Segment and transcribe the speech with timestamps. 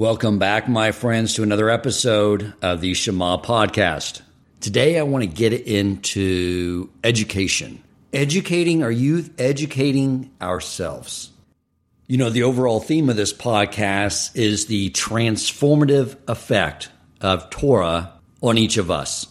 [0.00, 4.22] Welcome back, my friends, to another episode of the Shema podcast.
[4.58, 7.84] Today, I want to get into education.
[8.10, 11.28] Educating our youth, educating ourselves.
[12.06, 16.88] You know, the overall theme of this podcast is the transformative effect
[17.20, 19.26] of Torah on each of us.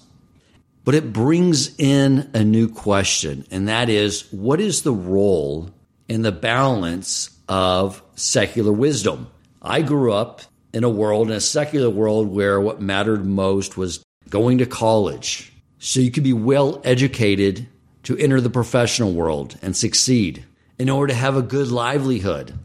[0.86, 5.72] But it brings in a new question, and that is what is the role
[6.08, 9.32] and the balance of secular wisdom?
[9.64, 10.44] I grew up
[10.74, 15.52] in a world, in a secular world, where what mattered most was going to college
[15.80, 17.68] so you could be well educated
[18.04, 20.46] to enter the professional world and succeed
[20.78, 22.58] in order to have a good livelihood.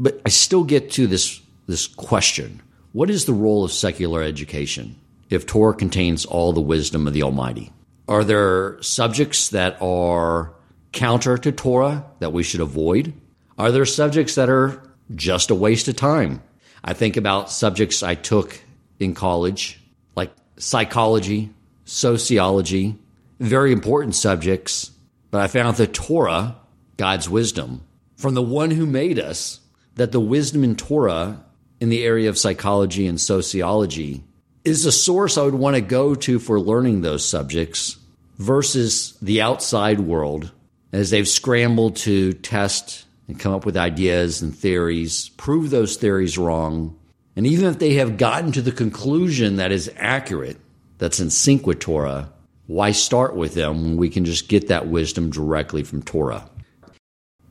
[0.00, 2.62] But I still get to this, this question
[2.92, 4.96] What is the role of secular education
[5.30, 7.70] if Torah contains all the wisdom of the Almighty?
[8.08, 10.54] Are there subjects that are
[10.92, 13.12] counter to Torah that we should avoid?
[13.58, 14.82] Are there subjects that are
[15.14, 16.42] just a waste of time?
[16.82, 18.60] I think about subjects I took
[18.98, 19.80] in college,
[20.16, 21.50] like psychology,
[21.84, 22.96] sociology,
[23.40, 24.90] very important subjects,
[25.30, 26.56] but I found the Torah,
[26.96, 27.84] God's wisdom,
[28.16, 29.60] from the one who made us,
[29.94, 31.44] that the wisdom in Torah
[31.80, 34.24] in the area of psychology and sociology
[34.64, 37.96] is a source I would want to go to for learning those subjects
[38.36, 40.52] versus the outside world
[40.92, 46.38] as they've scrambled to test and come up with ideas and theories, prove those theories
[46.38, 46.98] wrong.
[47.36, 50.56] And even if they have gotten to the conclusion that is accurate,
[50.96, 52.32] that's in sync with Torah,
[52.66, 56.48] why start with them when we can just get that wisdom directly from Torah?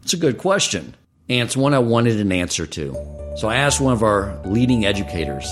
[0.02, 0.95] It's a good question,
[1.30, 2.94] and it's one I wanted an answer to.
[3.38, 5.47] So I asked one of our leading educators,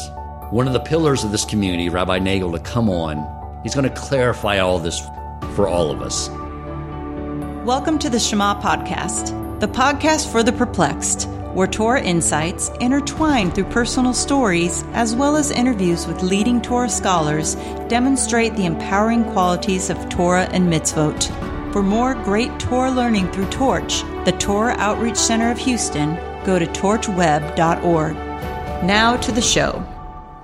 [0.49, 3.61] one of the pillars of this community, Rabbi Nagel, to come on.
[3.63, 4.99] He's going to clarify all this
[5.55, 6.29] for all of us.
[7.65, 13.63] Welcome to the Shema Podcast the podcast for the perplexed, where Torah insights, intertwined through
[13.63, 17.55] personal stories as well as interviews with leading Torah scholars,
[17.87, 21.23] demonstrate the empowering qualities of Torah and mitzvot.
[21.73, 26.13] For more great Torah learning through Torch, the Torah Outreach Center of Houston,
[26.45, 28.13] go to torchweb.org.
[28.85, 29.83] Now to the show.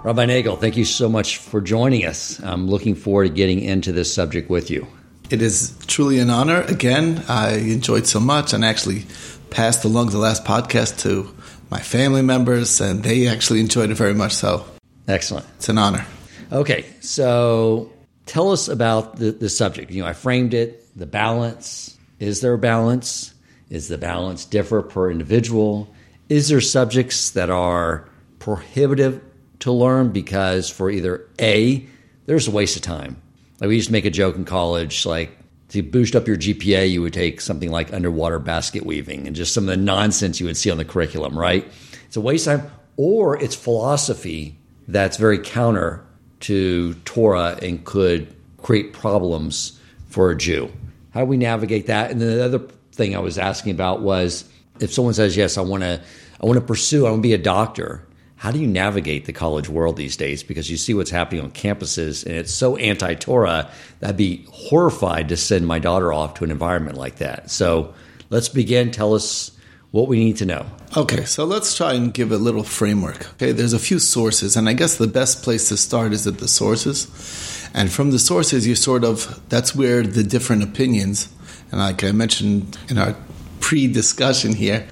[0.01, 2.41] Rabbi Nagel, thank you so much for joining us.
[2.41, 4.87] I'm looking forward to getting into this subject with you.
[5.31, 6.61] It is truly an honor.
[6.63, 9.05] Again, I enjoyed so much and actually
[9.49, 11.33] passed along the last podcast to
[11.69, 14.33] my family members, and they actually enjoyed it very much.
[14.33, 14.65] So,
[15.07, 15.45] excellent.
[15.55, 16.05] It's an honor.
[16.51, 17.93] Okay, so
[18.25, 19.89] tell us about the, the subject.
[19.89, 21.97] You know, I framed it the balance.
[22.19, 23.33] Is there a balance?
[23.69, 25.93] Is the balance differ per individual?
[26.27, 28.09] Is there subjects that are
[28.39, 29.21] prohibitive
[29.59, 31.87] to learn because for either A,
[32.25, 33.21] there's a waste of time
[33.61, 35.37] like we used to make a joke in college, like
[35.69, 39.53] to boost up your GPA, you would take something like underwater basket weaving and just
[39.53, 41.65] some of the nonsense you would see on the curriculum, right?
[42.07, 44.57] It's a waste of time, or it's philosophy
[44.87, 46.03] that's very counter
[46.41, 50.71] to Torah and could create problems for a Jew.
[51.11, 52.11] How do we navigate that?
[52.11, 52.59] And then the other
[52.91, 54.43] thing I was asking about was
[54.79, 56.01] if someone says, "Yes, I want to,
[56.41, 58.03] I want to pursue, I want to be a doctor,"
[58.41, 60.41] how do you navigate the college world these days?
[60.41, 63.69] Because you see what's happening on campuses, and it's so anti Torah
[63.99, 67.51] that I'd be horrified to send my daughter off to an environment like that.
[67.51, 67.93] So
[68.31, 68.89] let's begin.
[68.89, 69.51] Tell us
[69.91, 70.65] what we need to know.
[70.97, 73.31] Okay, so let's try and give a little framework.
[73.33, 76.39] Okay, there's a few sources, and I guess the best place to start is at
[76.39, 77.69] the sources.
[77.75, 81.29] And from the sources, you sort of, that's where the different opinions,
[81.71, 83.15] and like I mentioned in our
[83.59, 84.87] pre discussion here,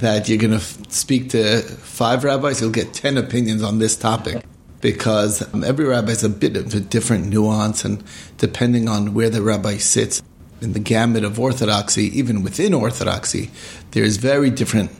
[0.00, 4.44] that you're going to speak to five rabbis, you'll get 10 opinions on this topic
[4.80, 8.02] because every rabbi has a bit of a different nuance, and
[8.38, 10.22] depending on where the rabbi sits
[10.60, 13.50] in the gamut of orthodoxy, even within orthodoxy,
[13.92, 14.90] there's very different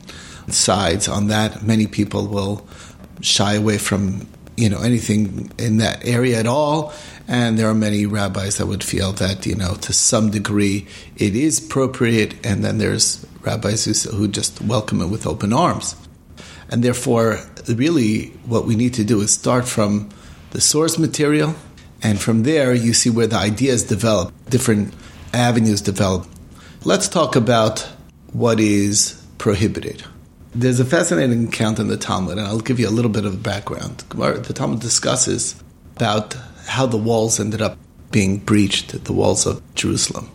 [0.49, 1.63] sides on that.
[1.63, 2.67] Many people will
[3.21, 6.91] shy away from you know anything in that area at all
[7.27, 11.35] and there are many rabbis that would feel that you know to some degree it
[11.35, 15.95] is appropriate and then there's rabbis who, who just welcome it with open arms.
[16.69, 20.09] And therefore, really, what we need to do is start from
[20.51, 21.55] the source material,
[22.03, 24.93] and from there, you see where the ideas develop, different
[25.33, 26.27] avenues develop.
[26.83, 27.87] Let's talk about
[28.33, 30.03] what is prohibited.
[30.53, 33.41] There's a fascinating account in the Talmud, and I'll give you a little bit of
[33.41, 34.03] background.
[34.09, 35.55] The Talmud discusses
[35.95, 36.35] about
[36.67, 37.77] how the walls ended up
[38.11, 40.29] being breached, the walls of Jerusalem.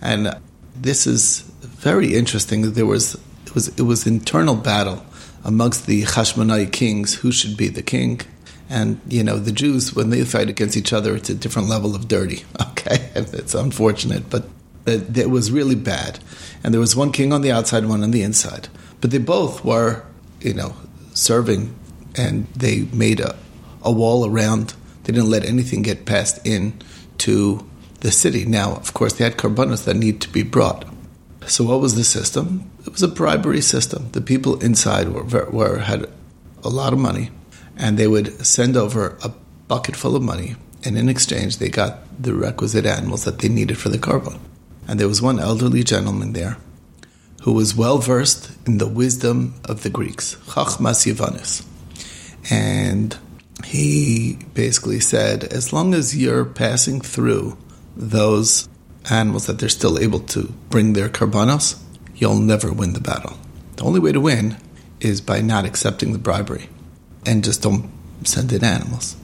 [0.00, 0.34] And
[0.74, 1.44] this is
[1.86, 2.72] very interesting.
[2.72, 3.14] There was
[3.46, 5.06] it was it was internal battle
[5.44, 8.22] amongst the Hashmonai kings who should be the king.
[8.68, 11.94] And you know the Jews when they fight against each other, it's a different level
[11.94, 12.40] of dirty.
[12.70, 14.44] Okay, it's unfortunate, but
[14.86, 16.18] it, was really bad.
[16.62, 18.68] And there was one king on the outside, one on the inside,
[19.00, 20.04] but they both were,
[20.40, 20.76] you know,
[21.14, 21.74] serving
[22.16, 23.34] and they made a,
[23.82, 24.74] a wall around.
[25.02, 26.80] They didn't let anything get passed in
[27.18, 27.64] to
[28.00, 28.44] the city.
[28.44, 30.84] Now, of course, they had karbanos that need to be brought.
[31.46, 32.70] So, what was the system?
[32.84, 34.10] It was a bribery system.
[34.12, 36.06] The people inside were, were had
[36.64, 37.30] a lot of money,
[37.76, 39.32] and they would send over a
[39.68, 43.78] bucket full of money, and in exchange, they got the requisite animals that they needed
[43.78, 44.38] for the korban.
[44.88, 46.58] And there was one elderly gentleman there
[47.42, 51.64] who was well versed in the wisdom of the Greeks, Chachmas Yavanis.
[52.50, 53.16] And
[53.64, 57.56] he basically said, as long as you're passing through
[57.96, 58.68] those
[59.10, 61.80] animals that they're still able to bring their karbanos,
[62.14, 63.38] you'll never win the battle.
[63.76, 64.56] The only way to win
[65.00, 66.68] is by not accepting the bribery
[67.24, 67.90] and just don't
[68.24, 69.16] send in animals.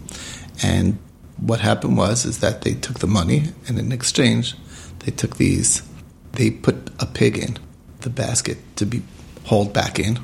[0.62, 0.98] And
[1.38, 4.54] what happened was is that they took the money and in exchange
[5.00, 5.82] they took these
[6.32, 7.58] they put a pig in
[8.00, 9.02] the basket to be
[9.44, 10.20] hauled back in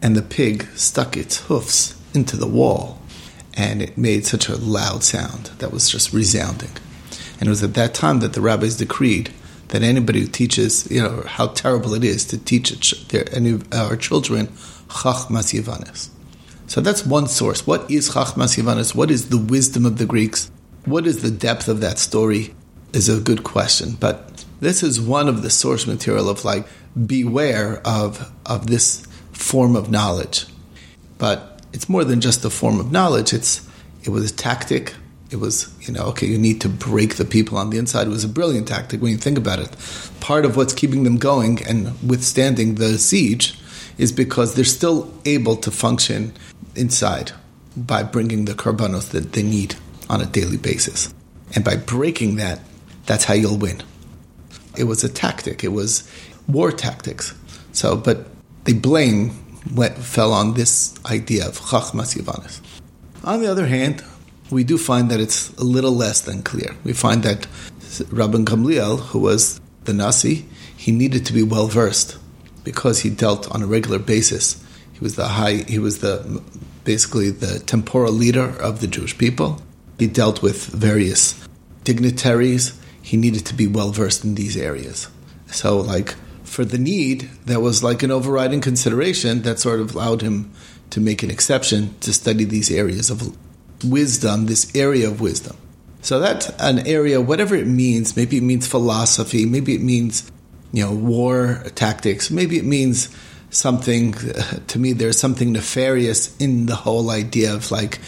[0.00, 3.00] and the pig stuck its hoofs into the wall
[3.54, 6.70] and it made such a loud sound that was just resounding
[7.40, 9.32] and it was at that time that the rabbis decreed
[9.68, 13.96] that anybody who teaches, you know, how terrible it is to teach their, any our
[13.96, 14.48] children
[14.88, 16.10] Chachmas Yavanis.
[16.66, 17.66] So that's one source.
[17.66, 18.94] What is Chachmas Yavanis?
[18.94, 20.50] What is the wisdom of the Greeks?
[20.84, 22.54] What is the depth of that story?
[22.92, 23.92] Is a good question.
[23.92, 26.66] But this is one of the source material of like
[27.06, 30.46] beware of of this form of knowledge.
[31.16, 33.32] But it's more than just a form of knowledge.
[33.32, 33.66] It's
[34.02, 34.94] it was a tactic
[35.30, 38.06] it was, you know, okay, you need to break the people on the inside.
[38.06, 39.76] It was a brilliant tactic when you think about it.
[40.20, 43.58] Part of what's keeping them going and withstanding the siege
[43.96, 46.32] is because they're still able to function
[46.74, 47.32] inside
[47.76, 49.76] by bringing the karbanos that they need
[50.08, 51.14] on a daily basis.
[51.54, 52.60] And by breaking that,
[53.06, 53.82] that's how you'll win.
[54.76, 56.10] It was a tactic, it was
[56.48, 57.34] war tactics.
[57.72, 58.26] So, but
[58.64, 59.32] the blame
[59.74, 62.60] went, fell on this idea of chachmas yavanis.
[63.22, 64.02] On the other hand,
[64.50, 66.76] we do find that it's a little less than clear.
[66.84, 67.46] We find that
[68.10, 72.18] Rabban Gamliel, who was the Nasi, he needed to be well versed
[72.64, 74.64] because he dealt on a regular basis.
[74.92, 76.42] He was the high, he was the
[76.84, 79.62] basically the temporal leader of the Jewish people.
[79.98, 81.34] He dealt with various
[81.84, 82.78] dignitaries.
[83.02, 85.08] He needed to be well versed in these areas.
[85.46, 86.14] So, like
[86.44, 90.52] for the need, that was like an overriding consideration that sort of allowed him
[90.90, 93.36] to make an exception to study these areas of
[93.84, 95.56] wisdom, this area of wisdom.
[96.02, 98.16] So that's an area, whatever it means.
[98.16, 99.44] Maybe it means philosophy.
[99.44, 100.30] Maybe it means,
[100.72, 102.30] you know, war tactics.
[102.30, 103.14] Maybe it means
[103.50, 104.14] something.
[104.68, 107.98] To me, there's something nefarious in the whole idea of like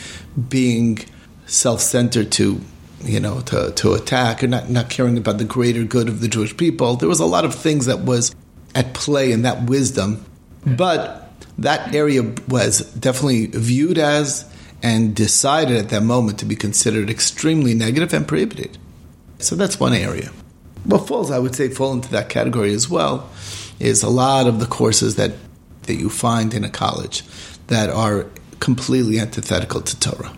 [0.49, 1.01] being
[1.47, 2.61] self-centered to,
[3.03, 6.29] you know, to to attack and not not caring about the greater good of the
[6.29, 6.97] Jewish people.
[6.97, 8.35] There was a lot of things that was
[8.75, 10.25] at play in that wisdom,
[10.65, 14.45] but that area was definitely viewed as
[14.83, 18.77] and decided at that moment to be considered extremely negative and prohibited.
[19.39, 20.31] So that's one area.
[20.85, 23.31] What falls, I would say, fall into that category as well
[23.79, 25.33] is a lot of the courses that,
[25.85, 27.23] that you find in a college
[27.69, 28.27] that are
[28.59, 30.33] completely antithetical to Torah,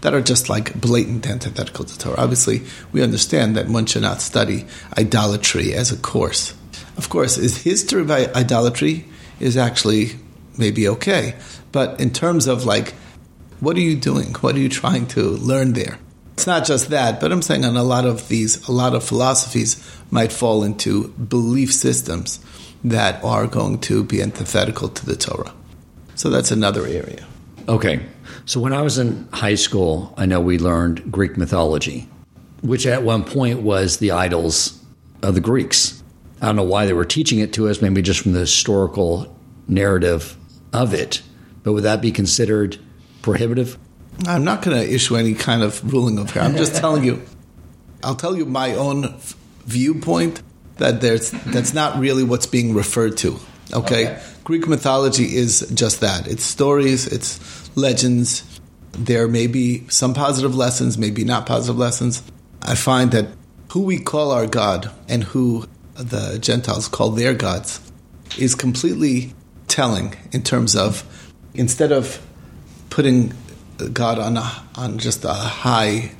[0.00, 2.18] that are just like blatant antithetical to Torah.
[2.18, 2.62] Obviously,
[2.92, 4.66] we understand that one should not study
[4.96, 6.54] idolatry as a course.
[6.96, 9.04] Of course, is history of idolatry
[9.40, 10.10] is actually
[10.56, 11.34] maybe okay,
[11.70, 12.94] but in terms of like
[13.60, 14.34] what are you doing?
[14.34, 15.98] What are you trying to learn there?
[16.34, 19.02] It's not just that, but I'm saying on a lot of these, a lot of
[19.02, 19.76] philosophies
[20.10, 22.38] might fall into belief systems
[22.84, 25.52] that are going to be antithetical to the Torah.
[26.14, 27.26] So that's another area.
[27.68, 28.00] Okay.
[28.46, 32.08] So when I was in high school, I know we learned Greek mythology,
[32.62, 34.80] which at one point was the idols
[35.22, 36.02] of the Greeks.
[36.40, 39.36] I don't know why they were teaching it to us, maybe just from the historical
[39.66, 40.36] narrative
[40.72, 41.20] of it.
[41.64, 42.78] But would that be considered
[43.22, 43.78] prohibitive?
[44.26, 46.42] I'm not going to issue any kind of ruling of here.
[46.42, 47.22] I'm just telling you.
[48.02, 49.34] I'll tell you my own f-
[49.64, 50.42] viewpoint
[50.76, 53.38] that there's that's not really what's being referred to.
[53.72, 54.08] Okay?
[54.08, 54.22] okay?
[54.44, 56.26] Greek mythology is just that.
[56.26, 58.60] It's stories, it's legends.
[58.92, 62.22] There may be some positive lessons, maybe not positive lessons.
[62.62, 63.28] I find that
[63.72, 67.80] who we call our God and who the Gentiles call their gods
[68.38, 69.34] is completely
[69.66, 71.04] telling in terms of
[71.54, 72.24] instead of
[72.98, 73.32] putting
[73.92, 76.10] God on a, on just a high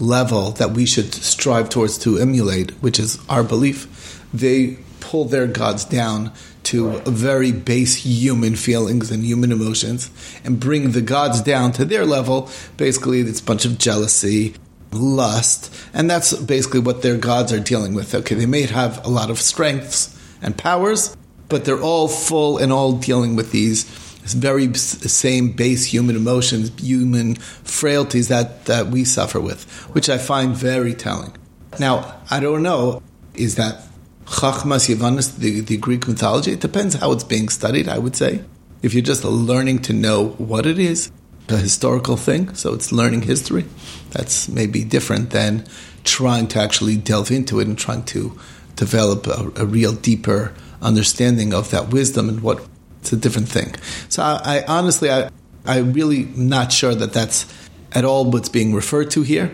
[0.00, 5.46] level that we should strive towards to emulate, which is our belief, they pull their
[5.46, 6.32] gods down
[6.64, 10.10] to very base human feelings and human emotions
[10.42, 12.50] and bring the gods down to their level.
[12.76, 14.56] Basically, it's a bunch of jealousy,
[14.90, 18.12] lust, and that's basically what their gods are dealing with.
[18.12, 21.16] Okay, they may have a lot of strengths and powers,
[21.48, 27.34] but they're all full and all dealing with these very same base human emotions, human
[27.34, 29.64] frailties that, that we suffer with,
[29.94, 31.36] which I find very telling.
[31.78, 33.02] Now, I don't know,
[33.34, 33.82] is that
[34.24, 36.52] Chachmas Yavanis, the, the Greek mythology?
[36.52, 38.42] It depends how it's being studied, I would say.
[38.82, 41.10] If you're just learning to know what it is,
[41.48, 43.66] a historical thing, so it's learning history,
[44.10, 45.66] that's maybe different than
[46.04, 48.38] trying to actually delve into it and trying to
[48.76, 52.66] develop a, a real deeper understanding of that wisdom and what
[53.04, 53.74] it's a different thing.
[54.08, 55.28] So I, I honestly, I,
[55.66, 57.44] I'm really not sure that that's
[57.92, 59.50] at all what's being referred to here,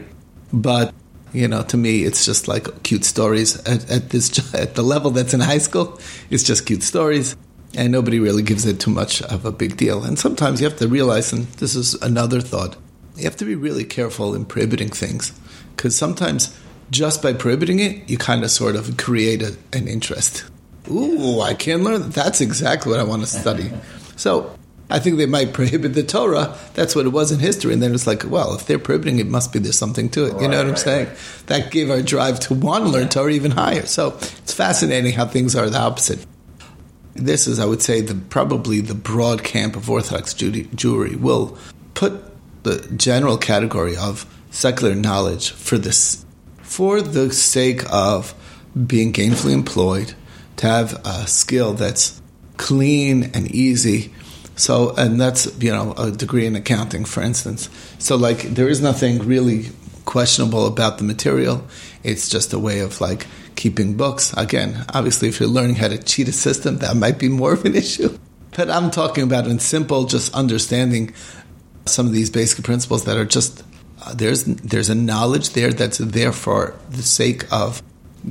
[0.53, 0.95] but
[1.33, 5.11] you know, to me, it's just like cute stories at, at this at the level
[5.11, 6.01] that's in high school.
[6.31, 7.35] It's just cute stories,
[7.77, 10.05] and nobody really gives it too much of a big deal.
[10.05, 12.77] And sometimes you have to realize, and this is another thought,
[13.17, 15.33] you have to be really careful in prohibiting things
[15.75, 16.57] because sometimes
[16.91, 20.50] just by prohibiting it, you kind of sort of create a, an interest.
[20.89, 22.11] Ooh, I can learn.
[22.11, 23.73] That's exactly what I want to study.
[24.17, 24.57] So
[24.89, 26.57] I think they might prohibit the Torah.
[26.75, 27.73] That's what it was in history.
[27.73, 30.41] And then it's like, well, if they're prohibiting it, must be there's something to it.
[30.41, 31.09] You know what I'm saying?
[31.47, 33.87] That gave our drive to want to learn Torah even higher.
[33.87, 36.25] So it's fascinating how things are the opposite.
[37.15, 41.59] This is, I would say, the probably the broad camp of Orthodox Jewry will
[41.95, 42.23] put
[42.63, 46.25] the general category of secular knowledge for this,
[46.63, 48.35] for the sake of
[48.87, 50.15] being gainfully employed,
[50.61, 52.21] to have a skill that's
[52.57, 54.13] clean and easy
[54.61, 57.71] so, and that's, you know, a degree in accounting, for instance.
[57.99, 59.71] So, like, there is nothing really
[60.05, 61.65] questionable about the material.
[62.03, 63.27] It's just a way of, like,
[63.57, 64.35] keeping books.
[64.37, 67.65] Again, obviously, if you're learning how to cheat a system, that might be more of
[67.65, 68.19] an issue.
[68.55, 71.15] But I'm talking about in simple, just understanding
[71.87, 73.65] some of these basic principles that are just
[74.05, 77.83] uh, there's there's a knowledge there that's there for the sake of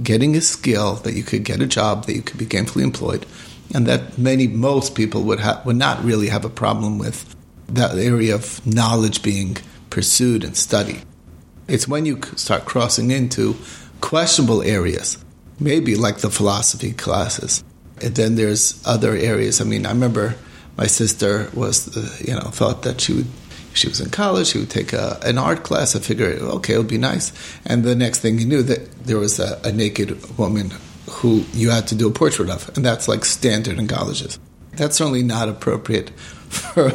[0.04, 3.26] getting a skill that you could get a job that you could be gainfully employed
[3.74, 7.36] and that many most people would ha- would not really have a problem with
[7.68, 9.58] that area of knowledge being
[9.90, 11.04] pursued and studied.
[11.68, 13.56] It's when you start crossing into
[14.02, 15.24] questionable areas,
[15.60, 17.64] maybe like the philosophy classes,
[18.02, 19.62] and then there's other areas.
[19.62, 20.36] I mean, I remember
[20.78, 23.28] my sister was, uh, you know, thought that she would.
[23.80, 24.48] She was in college.
[24.48, 25.96] She would take a, an art class.
[25.96, 27.32] I figured, okay, it'll be nice.
[27.66, 30.72] And the next thing you knew, that there was a, a naked woman
[31.10, 34.38] who you had to do a portrait of, and that's like standard in colleges.
[34.74, 36.12] That's certainly not appropriate
[36.50, 36.88] for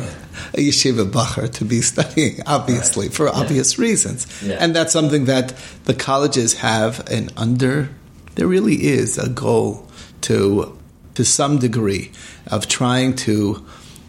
[0.54, 4.26] a yeshiva bacher to be studying, obviously, for obvious reasons.
[4.42, 4.56] Yeah.
[4.60, 7.90] And that's something that the colleges have an under.
[8.34, 9.88] There really is a goal
[10.22, 10.78] to,
[11.14, 12.10] to some degree,
[12.46, 13.64] of trying to,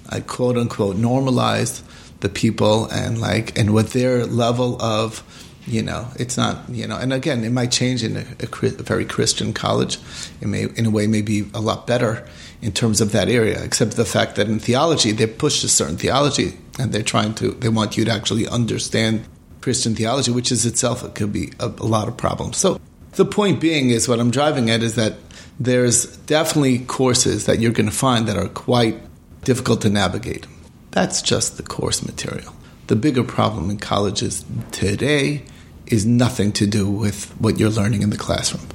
[0.09, 1.81] uh, quote unquote, normalize
[2.25, 5.21] the people and like and what their level of
[5.67, 8.83] you know it's not you know and again it might change in a, a, a,
[8.83, 9.99] very christian college.
[10.41, 12.27] It may in a way may be a lot better
[12.63, 15.97] in terms of that area except the fact that in theology they push a certain
[15.97, 19.23] theology and they're trying to they want you to actually understand
[19.61, 22.57] christian theology which is itself it could be a, a lot of problems.
[22.57, 25.13] So the point being is what i'm driving at is that
[25.59, 28.97] there's definitely courses that you're going to find that are quite
[29.43, 30.47] difficult to navigate
[30.95, 32.55] that's just the course material
[32.87, 35.43] the bigger problem in colleges today
[35.87, 38.67] is nothing to do with what you're learning in the classroom.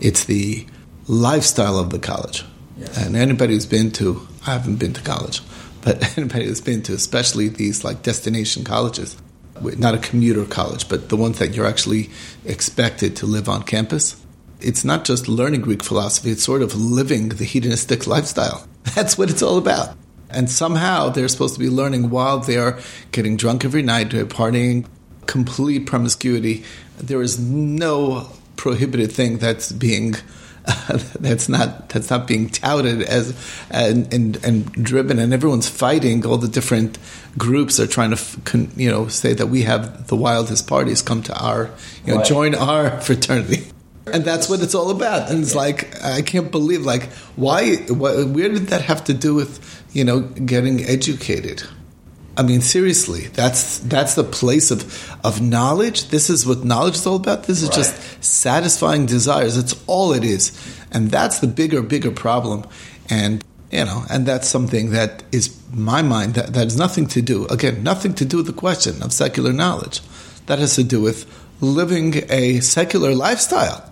[0.00, 0.66] It's the
[1.06, 2.44] lifestyle of the college.
[2.76, 2.96] Yes.
[2.96, 5.40] And anybody who's been to, I haven't been to college,
[5.82, 9.16] but anybody who's been to, especially these like destination colleges,
[9.60, 12.10] not a commuter college, but the ones that you're actually
[12.44, 14.22] expected to live on campus,
[14.60, 18.66] it's not just learning Greek philosophy, it's sort of living the hedonistic lifestyle.
[18.94, 19.96] That's what it's all about.
[20.30, 22.78] And somehow they're supposed to be learning while they're
[23.12, 24.86] getting drunk every night, partying,
[25.26, 26.64] complete promiscuity.
[26.98, 30.14] There is no prohibited thing that's being
[30.66, 33.34] uh, that's not that's not being touted as
[33.70, 36.24] and, and, and driven, and everyone's fighting.
[36.26, 36.98] All the different
[37.38, 41.02] groups are trying to you know say that we have the wildest parties.
[41.02, 41.70] Come to our
[42.04, 42.26] you know right.
[42.26, 43.68] join our fraternity.
[44.12, 45.30] And that's what it's all about.
[45.30, 49.34] And it's like I can't believe like why, why where did that have to do
[49.34, 51.62] with you know getting educated?
[52.36, 54.82] I mean, seriously, that's that's the place of
[55.24, 56.08] of knowledge.
[56.08, 57.44] This is what knowledge is all about.
[57.44, 57.78] This is right.
[57.78, 59.56] just satisfying desires.
[59.56, 60.52] It's all it is,
[60.92, 62.64] and that's the bigger, bigger problem.
[63.08, 67.22] And you know, and that's something that is my mind that, that has nothing to
[67.22, 70.02] do again, nothing to do with the question of secular knowledge.
[70.44, 71.24] That has to do with
[71.62, 73.82] living a secular lifestyle.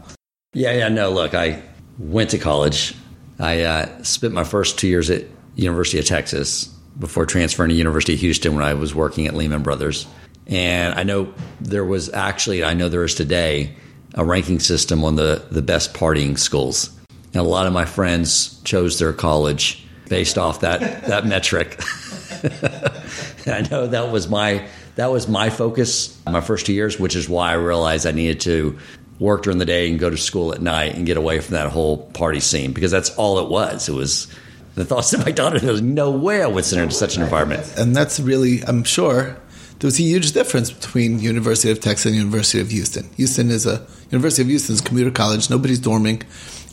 [0.53, 0.89] Yeah, yeah.
[0.89, 1.63] No, look, I
[1.99, 2.95] went to college.
[3.41, 5.25] I uh, spent my first two years at
[5.57, 6.67] University of Texas
[6.99, 10.07] before transferring to University of Houston when I was working at Lehman Brothers.
[10.47, 13.75] And I know there was actually, I know there is today
[14.15, 16.91] a ranking system on the, the best partying schools.
[17.09, 21.81] And a lot of my friends chose their college based off that, that metric.
[23.47, 27.29] I know that was my that was my focus my first two years, which is
[27.29, 28.79] why I realized I needed to
[29.19, 31.71] work during the day and go to school at night and get away from that
[31.71, 33.89] whole party scene because that's all it was.
[33.89, 34.33] It was
[34.75, 35.59] the thoughts of my daughter.
[35.59, 37.73] There's no way I would send her into such an environment.
[37.77, 39.37] And that's really, I'm sure,
[39.79, 43.09] there was a huge difference between University of Texas and University of Houston.
[43.17, 45.51] Houston is a University of Houston is commuter college.
[45.51, 46.23] Nobody's dorming.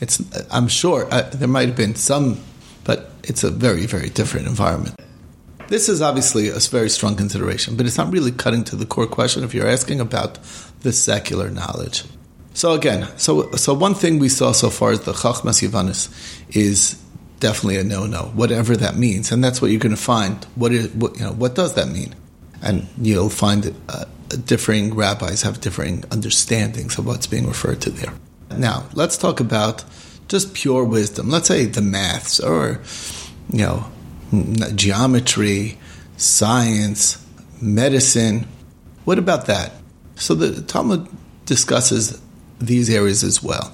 [0.02, 2.40] It's, I'm sure uh, there might have been some,
[2.84, 5.00] but it's a very, very different environment.
[5.68, 9.08] This is obviously a very strong consideration, but it's not really cutting to the core
[9.08, 10.38] question if you're asking about
[10.82, 12.04] the secular knowledge.
[12.54, 16.10] So again, so so one thing we saw so far is the Chachmas Yavanis
[16.56, 17.02] is
[17.42, 20.46] definitely a no-no, whatever that means, and that's what you're going to find.
[20.56, 21.34] What is what you know?
[21.34, 22.16] What does that mean?
[22.62, 24.06] And you'll find uh,
[24.46, 28.14] differing rabbis have differing understandings of what's being referred to there.
[28.58, 29.84] Now, let's talk about
[30.30, 31.30] just pure wisdom.
[31.30, 32.82] Let's say the maths or
[33.50, 33.92] you know
[34.76, 35.78] geometry,
[36.16, 37.26] science,
[37.62, 38.48] medicine.
[39.04, 39.74] What about that?
[40.16, 41.10] So the Talmud
[41.46, 42.22] discusses
[42.60, 43.74] these areas as well.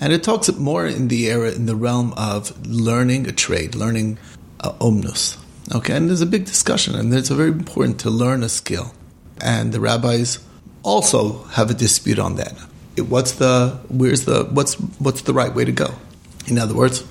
[0.00, 4.18] And it talks more in the area in the realm of learning a trade, learning
[4.60, 5.36] uh, omnus.
[5.72, 8.92] Okay, and there's a big discussion, and it's very important to learn a skill.
[9.40, 10.38] And the rabbis
[10.82, 12.58] also have a dispute on that.
[12.98, 15.94] What's the where's the what's what's the right way to go?
[16.46, 17.04] In other words,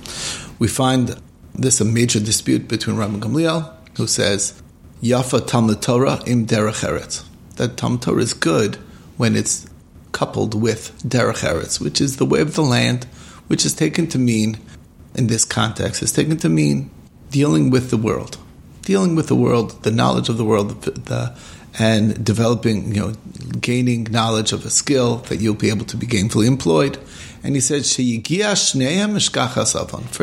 [0.60, 1.15] we find
[1.53, 4.62] this a major dispute between Rabbi Gamliel, who says
[5.01, 7.24] Yafa Talmud Torah im derech eretz.
[7.55, 8.75] That Talmud Torah is good
[9.17, 9.69] when it's
[10.12, 13.06] coupled with derech eretz, which is the way of the land,
[13.48, 14.58] which is taken to mean,
[15.16, 16.89] in this context, is taken to mean
[17.32, 18.38] dealing with the world,
[18.84, 21.36] dealing with the world, the knowledge of the world, the,
[21.78, 23.13] and developing, you know,
[23.60, 26.98] gaining knowledge of a skill that you'll be able to be gainfully employed.
[27.44, 28.04] And he said, for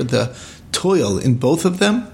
[0.05, 0.37] the
[0.73, 2.13] toil in both of them,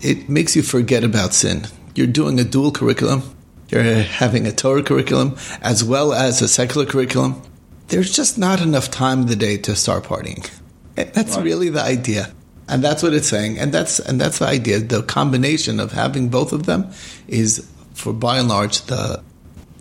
[0.00, 1.66] it makes you forget about sin.
[1.94, 3.33] You're doing a dual curriculum
[3.68, 7.40] you're having a Torah curriculum as well as a secular curriculum.
[7.88, 10.48] There's just not enough time in the day to start partying.
[10.96, 11.44] Eh, that's right.
[11.44, 12.32] really the idea.
[12.68, 13.58] And that's what it's saying.
[13.58, 14.78] And that's and that's the idea.
[14.78, 16.90] The combination of having both of them
[17.28, 19.22] is for by and large the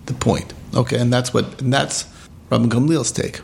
[0.06, 0.54] the point.
[0.76, 2.06] Okay, and that's what and that's
[2.50, 3.42] Rabbi Gamliel's take.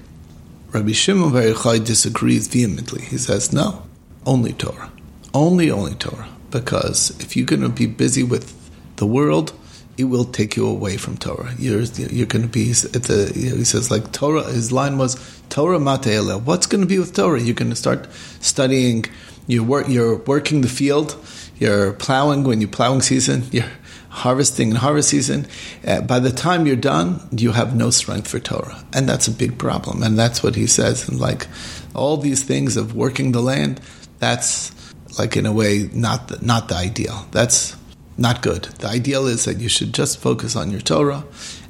[0.72, 3.02] Rabbi Shimon Bar Yochai disagrees vehemently.
[3.02, 3.82] He says, no,
[4.26, 4.92] only Torah.
[5.34, 6.30] Only, only Torah.
[6.52, 8.56] Because if you're going to be busy with
[8.98, 9.52] the world,
[10.00, 11.54] it will take you away from Torah.
[11.60, 15.18] You're, you're going to be, it's a, he says, like Torah, his line was,
[15.50, 16.42] Torah mate'ela.
[16.42, 17.42] What's going to be with Torah?
[17.42, 18.08] You're going to start
[18.40, 19.04] studying,
[19.46, 21.18] you're, work, you're working the field,
[21.58, 23.70] you're plowing when you're plowing season, you're
[24.08, 25.48] harvesting in harvest season.
[25.86, 28.82] Uh, by the time you're done, you have no strength for Torah.
[28.94, 30.02] And that's a big problem.
[30.02, 31.10] And that's what he says.
[31.10, 31.46] And like
[31.94, 33.82] all these things of working the land,
[34.20, 34.74] that's
[35.20, 37.28] like in a way not the, not the ideal.
[37.32, 37.76] That's
[38.20, 38.64] not good.
[38.64, 41.24] The ideal is that you should just focus on your Torah,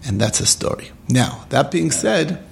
[0.06, 0.92] and that's a story.
[1.08, 2.44] Now, that being said,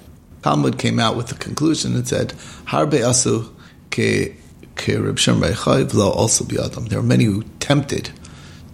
[0.42, 2.30] Talmud came out with the conclusion and said,
[2.66, 3.50] Harbe asu
[3.90, 4.36] ke
[4.76, 6.86] ke Reb Shimon Bar also be Adam.
[6.86, 8.10] There are many who tempted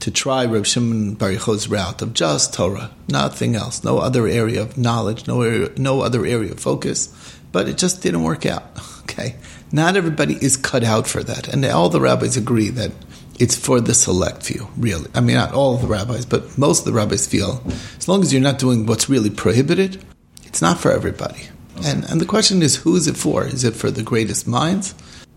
[0.01, 4.61] to try Reb Shimon Bar Yochai's route of just Torah, nothing else, no other area
[4.61, 7.09] of knowledge, no area, no other area of focus,
[7.51, 8.65] but it just didn't work out.
[9.05, 9.37] Okay,
[9.71, 12.91] not everybody is cut out for that, and all the rabbis agree that
[13.39, 15.11] it's for the select few, really.
[15.15, 17.63] I mean, not all of the rabbis, but most of the rabbis feel
[17.97, 20.05] as long as you're not doing what's really prohibited,
[20.45, 21.49] it's not for everybody.
[21.85, 23.45] And, and the question is, who is it for?
[23.45, 24.95] Is it for the greatest minds,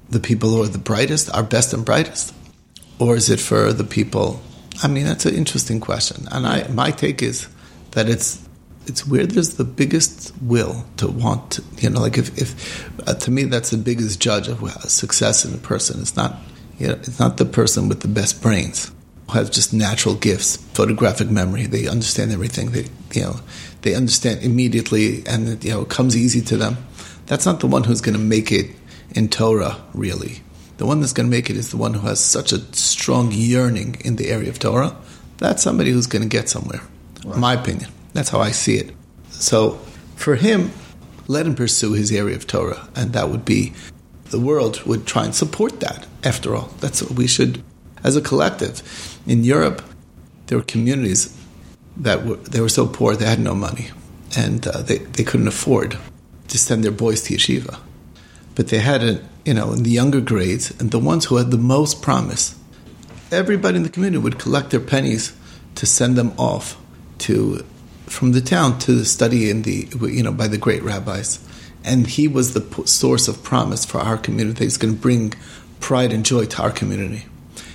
[0.09, 2.33] the people who are the brightest, our best and brightest?
[2.99, 4.41] Or is it for the people?
[4.83, 6.27] I mean, that's an interesting question.
[6.31, 7.47] And I, my take is
[7.91, 8.47] that it's
[8.85, 13.13] it's where there's the biggest will to want to, you know, like if, if uh,
[13.15, 15.99] to me, that's the biggest judge of success in a person.
[15.99, 16.37] It's not
[16.77, 18.91] you know, it's not the person with the best brains
[19.29, 21.65] who has just natural gifts, photographic memory.
[21.65, 22.71] They understand everything.
[22.71, 23.39] They, you know,
[23.81, 26.77] they understand immediately, and you know, it comes easy to them.
[27.25, 28.71] That's not the one who's going to make it
[29.11, 30.41] in Torah, really.
[30.77, 33.31] The one that's going to make it is the one who has such a strong
[33.31, 34.95] yearning in the area of Torah.
[35.37, 36.81] That's somebody who's going to get somewhere.
[37.25, 37.37] Right.
[37.37, 37.89] My opinion.
[38.13, 38.91] That's how I see it.
[39.29, 39.79] So,
[40.15, 40.71] for him,
[41.27, 43.73] let him pursue his area of Torah, and that would be
[44.31, 46.07] the world would try and support that.
[46.23, 47.63] After all, that's what we should,
[48.03, 48.81] as a collective.
[49.25, 49.81] In Europe,
[50.47, 51.35] there were communities
[51.95, 53.89] that were they were so poor they had no money,
[54.35, 55.97] and uh, they they couldn't afford
[56.47, 57.79] to send their boys to yeshiva.
[58.55, 61.51] But they had a you know in the younger grades and the ones who had
[61.51, 62.55] the most promise.
[63.31, 65.35] Everybody in the community would collect their pennies
[65.75, 66.77] to send them off
[67.19, 67.65] to
[68.05, 71.39] from the town to study in the you know by the great rabbis
[71.87, 74.65] and he was the source of promise for our community.
[74.65, 75.33] He's going to bring
[75.79, 77.25] pride and joy to our community.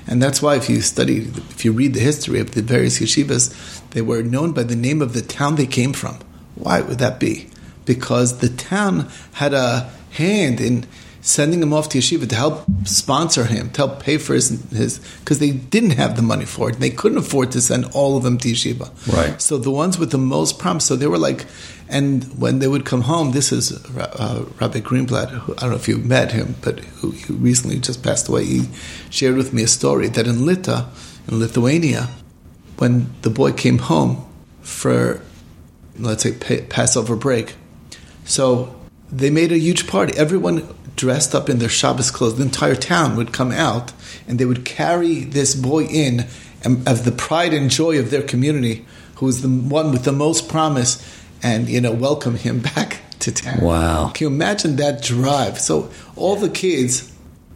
[0.07, 1.19] And that's why if you study,
[1.51, 5.01] if you read the history of the various yeshivas, they were known by the name
[5.01, 6.19] of the town they came from.
[6.57, 7.49] Why would that be?
[7.87, 10.87] Because the town had a hand in
[11.23, 14.99] sending him off to yeshiva to help sponsor him, to help pay for his his
[15.21, 16.81] because they didn't have the money for it.
[16.81, 18.91] They couldn't afford to send all of them to yeshiva.
[19.11, 19.41] Right.
[19.41, 21.47] So the ones with the most promise, so they were like,
[21.89, 25.31] and when they would come home, this is uh, Rabbi Greenblatt.
[25.31, 28.45] Who, I don't know if you met him, but who, who recently just passed away.
[28.45, 28.69] He
[29.09, 30.89] shared with me a story that in Lita,
[31.29, 32.09] in Lithuania,
[32.79, 34.27] when the boy came home
[34.63, 35.23] for,
[35.99, 36.33] let's say,
[36.69, 37.55] Passover break,
[38.25, 38.75] so
[39.13, 40.17] they made a huge party.
[40.17, 42.37] Everyone dressed up in their Shabbos clothes.
[42.37, 43.93] The entire town would come out
[44.27, 46.27] and they would carry this boy in
[46.65, 48.85] of the pride and joy of their community,
[49.17, 51.03] who was the one with the most promise,
[51.43, 53.61] and you know welcome him back to town.
[53.63, 54.11] Wow!
[54.15, 55.61] Can you imagine that drive?
[55.61, 57.09] So all the kids.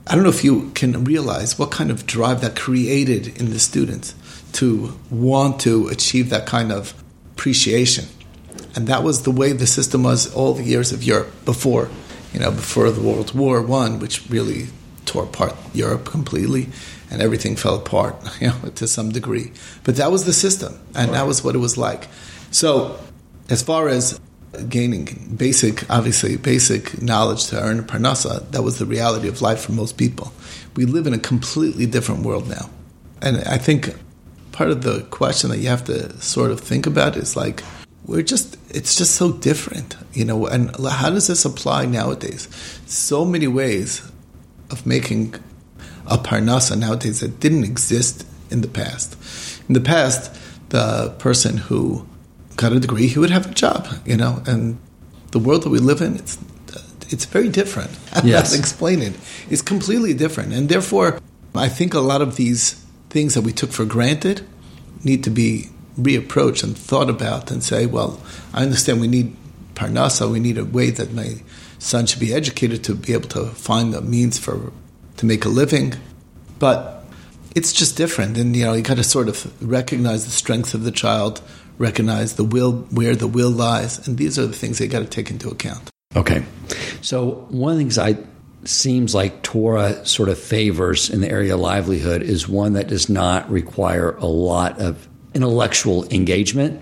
[0.09, 3.59] I don't know if you can realize what kind of drive that created in the
[3.59, 4.15] students
[4.53, 6.95] to want to achieve that kind of
[7.33, 8.05] appreciation.
[8.77, 11.91] And that was the way the system was all the years of Europe before
[12.37, 14.67] you know, before the World War One, which really
[15.07, 16.69] tore apart Europe completely,
[17.11, 19.53] and everything fell apart, you know, to some degree.
[19.85, 21.13] But that was the system, and right.
[21.17, 22.09] that was what it was like.
[22.51, 22.99] So,
[23.49, 24.21] as far as
[24.69, 29.61] gaining basic, obviously, basic knowledge to earn a parnasa, that was the reality of life
[29.61, 30.31] for most people.
[30.75, 32.69] We live in a completely different world now,
[33.23, 33.95] and I think
[34.53, 37.63] part of the question that you have to sort of think about is like
[38.05, 42.49] we're just it's just so different you know and how does this apply nowadays?
[42.87, 44.03] So many ways
[44.71, 45.35] of making
[46.07, 49.17] a parnasa nowadays that didn't exist in the past.
[49.69, 50.35] In the past
[50.71, 52.07] the person who
[52.57, 54.79] got a degree he would have a job you know and
[55.33, 56.39] the world that we live in it's
[57.09, 57.91] it's very different.
[58.25, 58.59] Yes.
[58.59, 59.15] explain it
[59.51, 60.53] it's completely different.
[60.53, 61.21] And therefore
[61.55, 62.63] i think a lot of these
[63.11, 64.47] things that we took for granted
[65.05, 68.21] need to be reapproached and thought about and say, well,
[68.53, 69.35] I understand we need
[69.77, 71.43] parnasa, we need a way that my
[71.79, 74.73] son should be educated to be able to find the means for
[75.19, 75.95] to make a living,
[76.59, 77.05] but
[77.55, 78.37] it's just different.
[78.37, 81.41] And you know, you got to sort of recognize the strength of the child,
[81.79, 85.07] recognize the will where the will lies, and these are the things you got to
[85.07, 85.91] take into account.
[86.17, 86.45] Okay,
[87.03, 88.17] so one of the things I
[88.65, 93.09] seems like Torah sort of favors in the area of livelihood is one that does
[93.09, 96.81] not require a lot of intellectual engagement,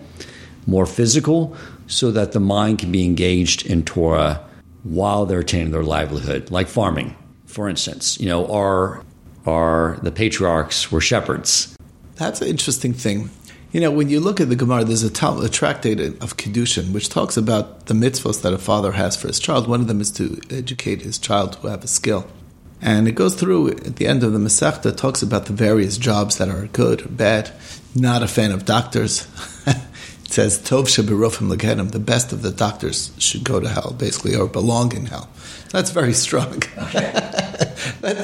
[0.67, 4.44] more physical, so that the mind can be engaged in Torah
[4.83, 7.16] while they're attaining their livelihood, like farming,
[7.47, 8.18] for instance.
[8.20, 9.03] You know, our,
[9.47, 11.77] our the patriarchs were shepherds.
[12.16, 13.31] That's an interesting thing.
[13.73, 17.37] You know, when you look at the Gemara, there's a, tractate of Kiddushin which talks
[17.37, 19.66] about the mitzvahs that a father has for his child.
[19.66, 22.29] One of them is to educate his child to have a skill.
[22.81, 26.38] And it goes through at the end of the Masechta, talks about the various jobs
[26.38, 27.51] that are good or bad.
[27.97, 29.27] Not a fan of doctors.
[30.35, 34.47] says, Tov Shabirofim Legedim, the best of the doctors should go to hell, basically, or
[34.47, 35.29] belong in hell.
[35.70, 36.62] That's very strong.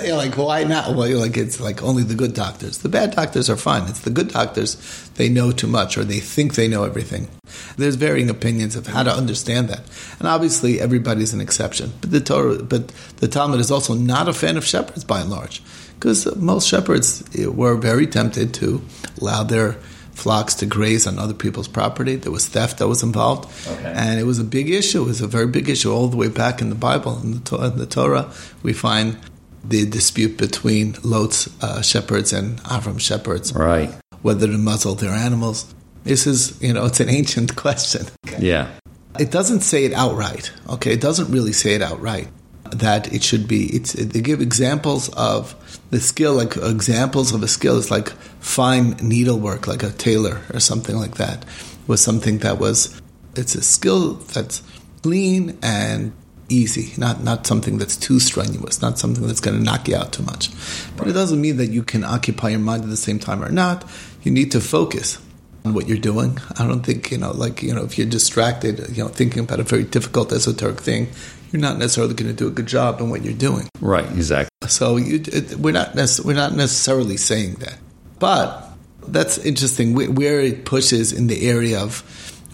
[0.04, 0.94] you're like, why not?
[0.94, 2.78] Well, you're like, it's like only the good doctors.
[2.78, 3.88] The bad doctors are fine.
[3.88, 4.76] It's the good doctors,
[5.14, 7.28] they know too much or they think they know everything.
[7.76, 9.82] There's varying opinions of how to understand that.
[10.18, 11.92] And obviously, everybody's an exception.
[12.00, 15.30] But the Torah, but the Talmud is also not a fan of shepherds by and
[15.30, 15.62] large
[15.94, 18.82] because most shepherds were very tempted to
[19.20, 19.76] allow their
[20.20, 22.16] flocks to graze on other people's property.
[22.16, 23.92] There was theft that was involved, okay.
[23.96, 25.02] and it was a big issue.
[25.02, 27.20] It was a very big issue all the way back in the Bible.
[27.22, 28.30] In the, in the Torah,
[28.62, 29.18] we find
[29.64, 33.90] the dispute between Lot's uh, shepherds and Avram's shepherds, right?
[34.22, 35.74] Whether to muzzle their animals.
[36.04, 38.06] This is, you know, it's an ancient question.
[38.38, 38.70] Yeah.
[39.18, 40.52] It doesn't say it outright.
[40.68, 42.28] Okay, it doesn't really say it outright
[42.72, 43.66] that it should be.
[43.74, 45.54] It's they give examples of
[45.90, 50.60] the skill, like examples of a skill is like fine needlework, like a tailor or
[50.60, 51.44] something like that.
[51.86, 53.00] Was something that was.
[53.36, 54.62] It's a skill that's
[55.02, 56.12] clean and
[56.48, 60.12] easy, not not something that's too strenuous, not something that's going to knock you out
[60.12, 60.50] too much.
[60.96, 63.50] But it doesn't mean that you can occupy your mind at the same time or
[63.50, 63.84] not.
[64.22, 65.18] You need to focus
[65.64, 66.38] on what you're doing.
[66.58, 69.60] I don't think you know, like you know, if you're distracted, you know, thinking about
[69.60, 71.08] a very difficult esoteric thing,
[71.52, 73.68] you're not necessarily going to do a good job in what you're doing.
[73.80, 74.50] Right, exactly.
[74.68, 77.78] So you, it, we're not we're not necessarily saying that,
[78.18, 78.68] but
[79.06, 79.94] that's interesting.
[79.94, 82.00] Where it pushes in the area of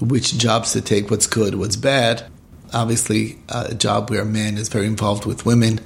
[0.01, 2.25] which jobs to take, what's good, what's bad.
[2.73, 5.81] Obviously, a job where a man is very involved with women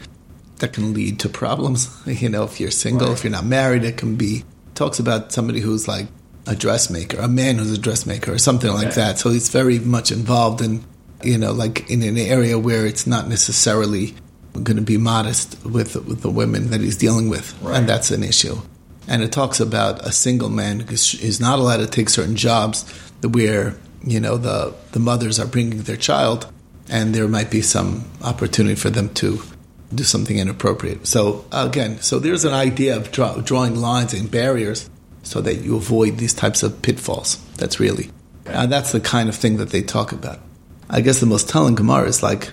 [0.59, 1.89] that can lead to problems.
[2.07, 3.17] You know, if you're single, right.
[3.17, 4.45] if you're not married, it can be
[4.75, 6.07] talks about somebody who's like
[6.47, 8.85] a dressmaker, a man who's a dressmaker, or something okay.
[8.85, 9.19] like that.
[9.19, 10.85] So he's very much involved in
[11.23, 14.15] you know, like in an area where it's not necessarily
[14.53, 17.79] going to be modest with with the women that he's dealing with, right.
[17.79, 18.57] and that's an issue.
[19.09, 22.85] and it talks about a single man who is not allowed to take certain jobs
[23.23, 26.51] where you know the the mothers are bringing their child,
[26.89, 29.43] and there might be some opportunity for them to
[29.95, 31.07] do something inappropriate.
[31.07, 34.89] So again, so there's an idea of draw, drawing lines and barriers
[35.25, 37.37] so that you avoid these types of pitfalls.
[37.57, 38.11] That's really,
[38.47, 40.39] uh, that's the kind of thing that they talk about.
[40.91, 42.51] I guess the most telling Gemara is like,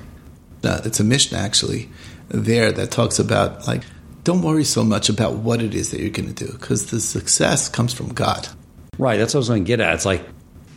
[0.64, 1.90] uh, it's a Mishnah actually,
[2.30, 3.84] there that talks about like,
[4.24, 7.00] don't worry so much about what it is that you're going to do because the
[7.00, 8.48] success comes from God.
[8.98, 9.18] Right.
[9.18, 9.96] That's what I was going to get at.
[9.96, 10.24] It's like,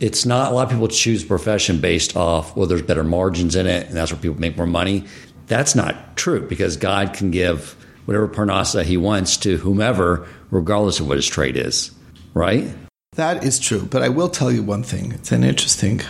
[0.01, 3.67] it's not a lot of people choose profession based off well there's better margins in
[3.67, 5.05] it and that's where people make more money
[5.45, 11.07] that's not true because god can give whatever parnasa he wants to whomever regardless of
[11.07, 11.91] what his trade is
[12.33, 12.67] right
[13.13, 16.01] that is true but i will tell you one thing it's an interesting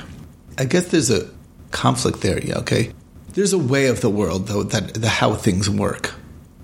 [0.58, 1.30] i guess there's a
[1.72, 2.92] conflict there yeah okay
[3.34, 6.14] there's a way of the world though that the how things work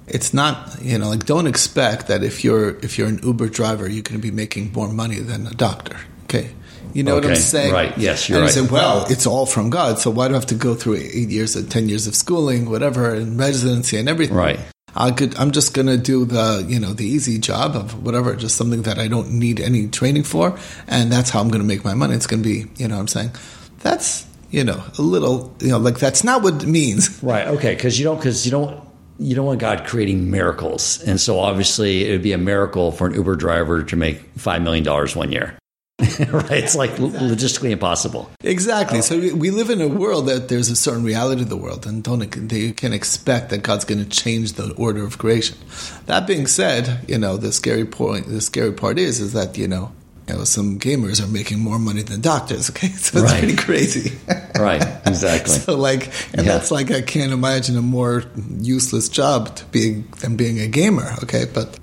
[0.08, 3.89] it's not you know like don't expect that if you're if you're an uber driver
[3.89, 6.52] you're going to be making more money than a doctor okay
[6.93, 7.28] you know okay.
[7.28, 7.74] what I'm saying?
[7.74, 7.96] Right.
[7.96, 8.50] Yes, you're and right.
[8.50, 10.00] I said, well, it's all from God.
[10.00, 12.70] So why do I have to go through eight years and ten years of schooling,
[12.70, 14.36] whatever, and residency and everything?
[14.36, 14.60] Right.
[14.96, 15.36] I could.
[15.38, 18.82] I'm just going to do the you know the easy job of whatever, just something
[18.84, 21.93] that I don't need any training for, and that's how I'm going to make my
[21.93, 22.15] money.
[22.15, 23.32] It's going to be you know what I'm saying.
[23.82, 27.21] That's you know a little you know like that's not what it means.
[27.23, 27.47] Right.
[27.47, 27.75] Okay.
[27.75, 28.17] Because you don't.
[28.17, 28.86] Because you don't.
[29.19, 33.07] You don't want God creating miracles, and so obviously it would be a miracle for
[33.07, 35.57] an Uber driver to make five million dollars one year.
[36.29, 36.51] right?
[36.51, 38.29] It's like logistically impossible.
[38.43, 38.99] Exactly.
[38.99, 41.88] Uh, so we live in a world that there's a certain reality of the world,
[41.88, 45.57] and don't they can expect that God's going to change the order of creation.
[46.05, 48.27] That being said, you know the scary point.
[48.27, 49.91] The scary part is is that you know.
[50.28, 52.70] You know, some gamers are making more money than doctors.
[52.72, 53.40] Okay, so it's Right.
[53.40, 54.12] pretty crazy.
[54.60, 54.84] Right.
[55.08, 55.56] Exactly.
[55.56, 56.54] so like, and Yeah.
[56.58, 58.24] that's like I can't imagine a more
[58.60, 61.16] useless job to be than being a gamer.
[61.24, 61.80] Okay, but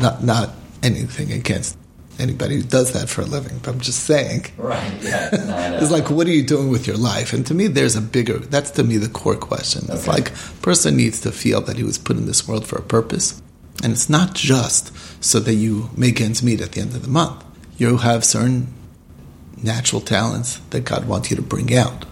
[0.00, 0.50] not not
[0.82, 1.76] anything against
[2.18, 3.58] anybody who does that for a living.
[3.62, 4.46] But I'm just saying.
[4.58, 4.92] right.
[5.02, 5.30] Yeah.
[5.46, 7.32] No, It's like, what are you doing with your life?
[7.34, 9.82] And to me, there's a bigger, that's to me the core question.
[9.90, 10.12] It's Okay.
[10.12, 10.32] like,
[10.62, 13.42] person needs to feel that he was put in this world for a purpose.
[13.82, 17.08] And it's not just so that you make ends meet at the end of the
[17.10, 17.44] month.
[17.76, 18.72] You have certain
[19.62, 22.04] natural talents that God wants you to bring out.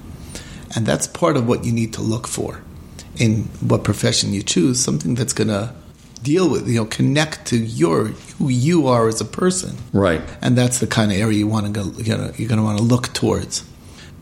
[0.74, 2.62] And that's part of what you need to look for
[3.16, 5.72] in what profession you choose, something that's going to
[6.22, 8.06] deal with, you know, connect to your
[8.38, 10.22] who you are as a person right.
[10.40, 11.92] and that's the kind of area you want to go.
[11.98, 13.64] You know, you're going to want to look towards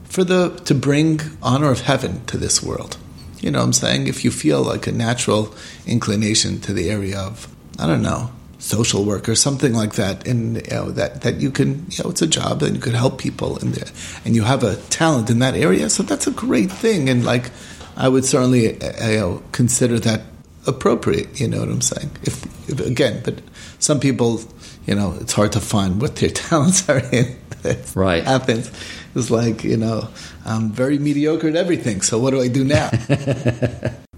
[0.04, 2.98] for the to bring honor of heaven to this world.
[3.38, 5.54] You know, what I'm saying if you feel like a natural
[5.86, 8.30] inclination to the area of I don't know
[8.62, 12.10] social work or something like that, and you know, that that you can you know
[12.10, 13.88] it's a job and you could help people in there,
[14.24, 17.08] and you have a talent in that area, so that's a great thing.
[17.10, 17.50] And like
[17.96, 20.22] I would certainly uh, you know consider that
[20.66, 21.40] appropriate.
[21.40, 22.10] You know what I'm saying?
[22.22, 23.42] If, if again, but
[23.80, 24.40] some people,
[24.86, 27.36] you know, it's hard to find what their talents are in.
[27.64, 28.24] It Right.
[28.24, 28.70] happens.
[29.14, 30.08] It's like you know,
[30.46, 32.00] I'm very mediocre at everything.
[32.00, 32.90] So what do I do now?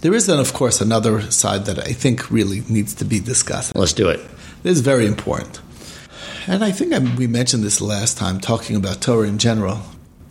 [0.00, 3.74] there is then, of course, another side that I think really needs to be discussed.
[3.76, 4.20] Let's do it.
[4.62, 5.60] This is very important.
[6.46, 9.80] And I think I, we mentioned this last time talking about Torah in general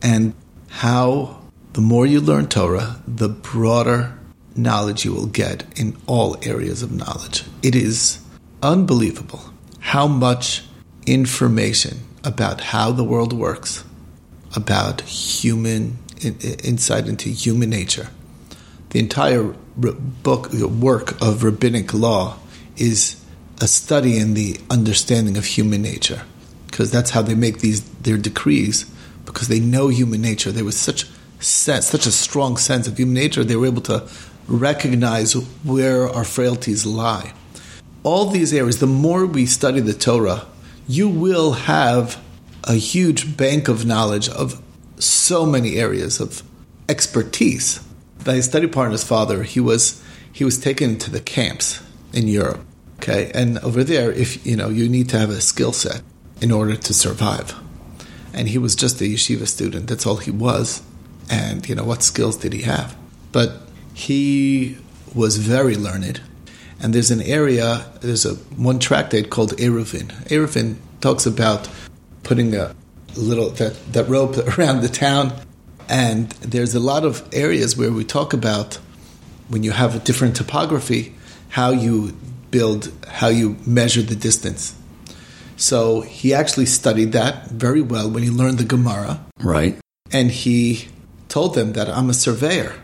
[0.02, 0.34] and
[0.70, 1.42] how
[1.74, 4.18] the more you learn Torah, the broader
[4.56, 7.44] knowledge you will get in all areas of knowledge.
[7.64, 8.20] It is
[8.62, 9.42] unbelievable
[9.80, 10.64] how much
[11.06, 13.84] information about how the world works,
[14.56, 18.10] about human in, insight into human nature.
[18.90, 22.38] The entire book work of rabbinic law
[22.76, 23.24] is
[23.62, 26.24] a study in the understanding of human nature,
[26.68, 28.86] because that's how they make these their decrees.
[29.26, 31.06] Because they know human nature, there was such
[31.40, 34.08] sense, such a strong sense of human nature, they were able to
[34.48, 37.34] recognize where our frailties lie.
[38.02, 40.48] All these areas, the more we study the Torah,
[40.88, 42.20] you will have
[42.64, 44.60] a huge bank of knowledge of
[44.98, 46.42] so many areas of
[46.88, 47.82] expertise.
[48.30, 50.00] My study partner's father, he was
[50.32, 51.82] he was taken to the camps
[52.14, 52.64] in Europe.
[52.98, 56.04] Okay, and over there, if you know, you need to have a skill set
[56.40, 57.56] in order to survive.
[58.32, 59.88] And he was just a yeshiva student.
[59.88, 60.84] That's all he was.
[61.28, 62.96] And you know, what skills did he have?
[63.32, 63.64] But
[63.96, 64.78] he
[65.16, 66.22] was very learned.
[66.80, 68.36] And there's an area, there's a
[68.70, 70.10] one tractate called Eruvin.
[70.30, 71.68] Eruvin talks about
[72.22, 72.76] putting a
[73.16, 75.34] little that, that rope around the town.
[75.90, 78.76] And there's a lot of areas where we talk about
[79.48, 81.16] when you have a different topography,
[81.50, 82.16] how you
[82.52, 84.76] build, how you measure the distance.
[85.58, 89.20] So he actually studied that very well when he learned the Gemara.
[89.40, 89.78] Right.
[90.12, 90.88] And he
[91.28, 92.76] told them that I'm a surveyor.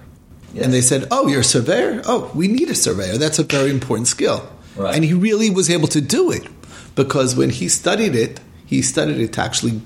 [0.59, 2.01] And they said, Oh, you're a surveyor?
[2.05, 3.17] Oh, we need a surveyor.
[3.17, 4.49] That's a very important skill.
[4.75, 4.95] Right.
[4.95, 6.47] And he really was able to do it
[6.95, 9.81] because when he studied it, he studied it to actually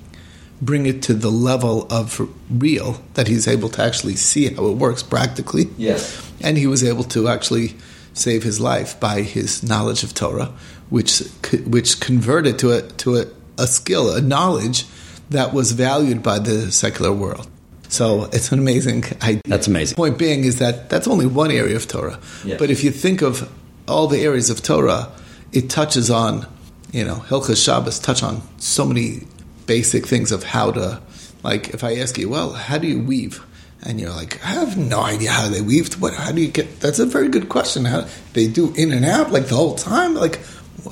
[0.60, 2.20] bring it to the level of
[2.50, 5.68] real that he's able to actually see how it works practically.
[5.76, 6.30] Yes.
[6.42, 7.74] And he was able to actually
[8.12, 10.52] save his life by his knowledge of Torah,
[10.90, 11.20] which
[11.66, 13.26] which converted to a to a,
[13.58, 14.86] a skill, a knowledge
[15.30, 17.48] that was valued by the secular world.
[17.88, 19.42] So it's an amazing idea.
[19.44, 19.96] That's amazing.
[19.96, 22.20] Point being is that that's only one area of Torah.
[22.44, 22.58] Yes.
[22.58, 23.50] But if you think of
[23.88, 25.10] all the areas of Torah,
[25.52, 26.46] it touches on,
[26.92, 29.26] you know, Hilchas Shabbos touch on so many
[29.70, 31.00] basic things of how to,
[31.44, 33.40] like, if I ask you, well, how do you weave?
[33.84, 35.94] And you're like, I have no idea how they weave.
[36.02, 36.12] What?
[36.12, 36.80] How do you get?
[36.80, 37.84] That's a very good question.
[37.84, 40.16] How they do in and out like the whole time?
[40.16, 40.40] Like,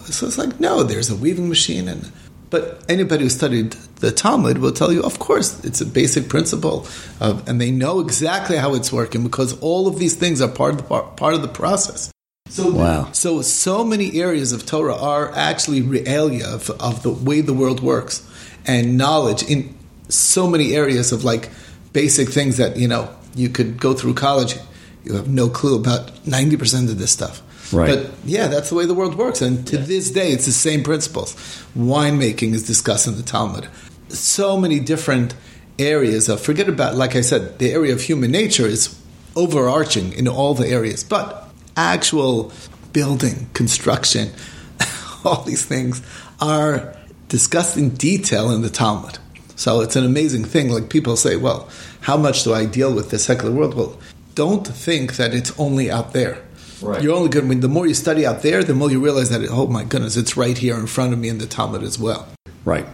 [0.04, 2.12] so it's like no, there's a weaving machine, and
[2.50, 6.86] but anybody who studied the Talmud will tell you, of course, it's a basic principle,
[7.20, 10.74] of, and they know exactly how it's working because all of these things are part
[10.74, 10.84] of the
[11.22, 12.12] part of the process.
[12.48, 13.12] So, wow.
[13.12, 17.80] so so many areas of Torah are actually realia of, of the way the world
[17.80, 18.27] works,
[18.68, 19.74] and knowledge in
[20.08, 21.50] so many areas of like
[21.92, 24.56] basic things that you know you could go through college,
[25.02, 27.42] you have no clue about ninety percent of this stuff.
[27.72, 27.96] Right.
[27.96, 30.82] But yeah, that's the way the world works, and to this day, it's the same
[30.82, 31.34] principles.
[31.76, 33.68] Winemaking is discussed in the Talmud.
[34.08, 35.34] So many different
[35.78, 38.98] areas of forget about like I said, the area of human nature is
[39.36, 42.52] overarching in all the areas, but actual
[42.92, 44.30] building, construction,
[45.24, 46.02] all these things
[46.40, 46.97] are
[47.28, 49.18] discussed in detail in the Talmud.
[49.56, 50.70] So it's an amazing thing.
[50.70, 51.68] Like people say, well,
[52.00, 53.74] how much do I deal with the secular world?
[53.74, 53.98] Well,
[54.34, 56.42] don't think that it's only out there.
[56.80, 57.02] Right.
[57.02, 57.36] You're only.
[57.36, 59.82] I mean, the more you study out there, the more you realize that, oh my
[59.82, 62.28] goodness, it's right here in front of me in the Talmud as well.
[62.64, 62.86] Right.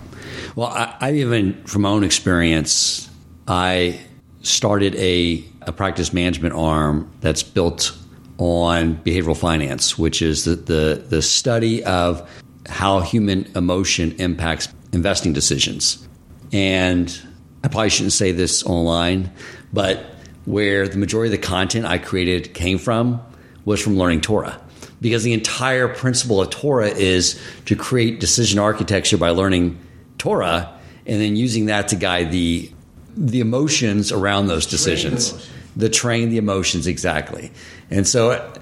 [0.57, 3.11] Well, I, I even, from my own experience,
[3.47, 4.01] I
[4.41, 7.97] started a, a practice management arm that's built
[8.39, 12.29] on behavioral finance, which is the, the, the study of
[12.67, 16.07] how human emotion impacts investing decisions.
[16.53, 17.17] And
[17.63, 19.31] I probably shouldn't say this online,
[19.73, 20.05] but
[20.45, 23.21] where the majority of the content I created came from
[23.65, 24.61] was from learning Torah.
[25.01, 29.79] Because the entire principle of Torah is to create decision architecture by learning
[30.19, 32.71] Torah and then using that to guide the
[33.17, 35.31] the emotions around those decisions.
[35.31, 37.51] Train the train the emotions exactly.
[37.91, 38.53] And so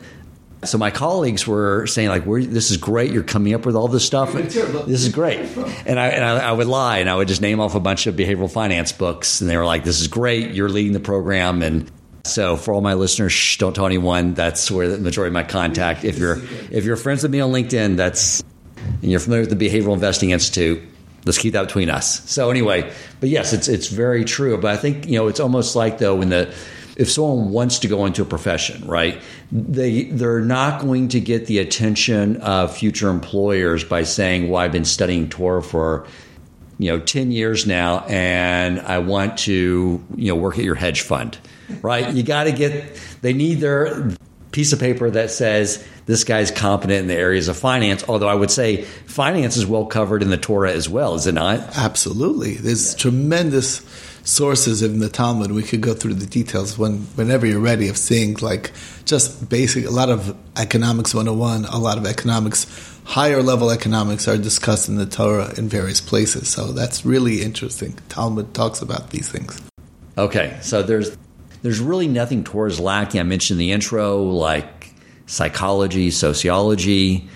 [0.65, 3.13] so my colleagues were saying like, "This is great.
[3.13, 4.33] You're coming up with all this stuff.
[4.33, 4.57] This
[5.05, 5.41] is great."
[5.87, 8.07] And I and I, I, would lie and I would just name off a bunch
[8.07, 10.53] of behavioral finance books, and they were like, "This is great.
[10.53, 11.91] You're leading the program." And
[12.25, 14.35] so for all my listeners, shh, don't tell anyone.
[14.35, 16.05] That's where the majority of my contact.
[16.05, 18.43] If you're if you're friends with me on LinkedIn, that's
[19.03, 20.83] and you're familiar with the Behavioral Investing Institute.
[21.25, 22.29] Let's keep that between us.
[22.31, 24.59] So anyway, but yes, it's it's very true.
[24.59, 26.55] But I think you know it's almost like though when the
[26.97, 31.47] if someone wants to go into a profession, right, they they're not going to get
[31.47, 36.07] the attention of future employers by saying, "Well, I've been studying Torah for."
[36.79, 41.03] You know, ten years now, and I want to, you know, work at your hedge
[41.03, 41.39] fund,
[41.81, 42.13] right?
[42.13, 42.99] You got to get.
[43.21, 44.11] They need their
[44.53, 48.05] piece of paper that says this guy's competent in the areas of finance.
[48.09, 51.33] Although I would say finance is well covered in the Torah as well, is it
[51.33, 51.59] not?
[51.77, 52.55] Absolutely.
[52.55, 53.81] There's tremendous
[54.25, 55.53] sources in the Talmud.
[55.53, 58.73] We could go through the details when, whenever you're ready of seeing like
[59.05, 62.67] just basic, a lot of economics 101, a lot of economics,
[63.05, 66.49] higher level economics are discussed in the Torah in various places.
[66.49, 67.99] So that's really interesting.
[68.09, 69.61] Talmud talks about these things.
[70.19, 71.17] Okay, so there's
[71.63, 73.21] there's really nothing Torah's lacking.
[73.21, 74.93] I mentioned the intro, like
[75.27, 77.29] psychology, sociology.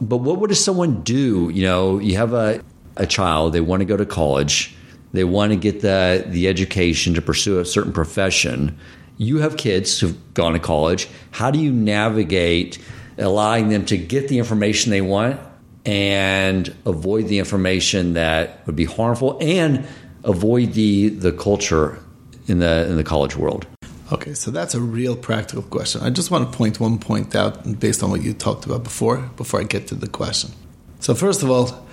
[0.00, 1.50] But what would someone do?
[1.52, 2.62] You know, you have a,
[2.96, 4.76] a child, they want to go to college
[5.16, 8.78] they want to get the, the education to pursue a certain profession.
[9.16, 11.08] You have kids who've gone to college.
[11.30, 12.78] How do you navigate
[13.18, 15.40] allowing them to get the information they want
[15.84, 19.86] and avoid the information that would be harmful and
[20.24, 21.98] avoid the, the culture
[22.46, 23.66] in the, in the college world?
[24.12, 26.00] Okay, so that's a real practical question.
[26.02, 29.18] I just want to point one point out based on what you talked about before,
[29.36, 30.52] before I get to the question.
[31.00, 31.86] So, first of all,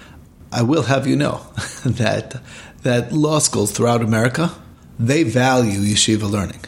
[0.52, 1.42] I will have you know
[1.86, 2.40] that
[2.84, 4.52] that law schools throughout America
[5.00, 6.62] they value yeshiva learning.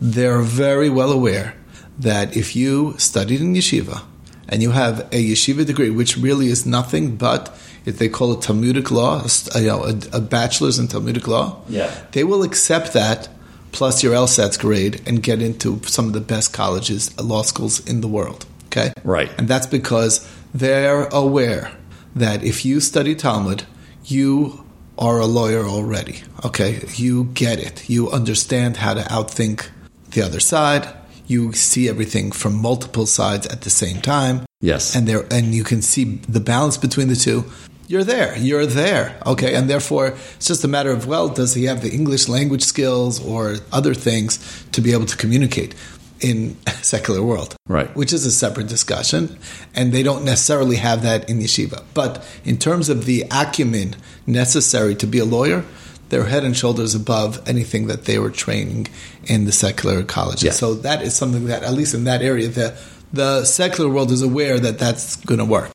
[0.00, 1.54] They're very well aware
[1.98, 4.02] that if you studied in yeshiva
[4.48, 7.56] and you have a yeshiva degree, which really is nothing but
[7.86, 11.90] if they call it Talmudic law, you know, a, a bachelor's in Talmudic law, yeah.
[12.12, 13.28] they will accept that
[13.72, 17.86] plus your LSATs grade and get into some of the best colleges, uh, law schools
[17.88, 18.44] in the world.
[18.66, 21.72] Okay, right, and that's because they're aware
[22.14, 23.64] that if you study Talmud,
[24.04, 24.64] you
[25.00, 26.22] are a lawyer already.
[26.44, 27.88] Okay, you get it.
[27.88, 29.68] You understand how to outthink
[30.10, 30.86] the other side.
[31.26, 34.44] You see everything from multiple sides at the same time.
[34.62, 34.94] Yes.
[34.94, 37.44] and there and you can see the balance between the two
[37.88, 41.64] you're there you're there okay and therefore it's just a matter of well does he
[41.64, 44.38] have the english language skills or other things
[44.72, 45.74] to be able to communicate
[46.20, 47.54] in a secular world.
[47.68, 47.94] Right.
[47.94, 49.38] which is a separate discussion
[49.76, 51.84] and they don't necessarily have that in yeshiva.
[51.94, 53.94] But in terms of the acumen
[54.26, 55.64] necessary to be a lawyer
[56.08, 58.88] they're head and shoulders above anything that they were training
[59.26, 60.58] in the secular colleges Yes.
[60.58, 62.76] so that is something that at least in that area the
[63.12, 65.70] the secular world is aware that that's going to work.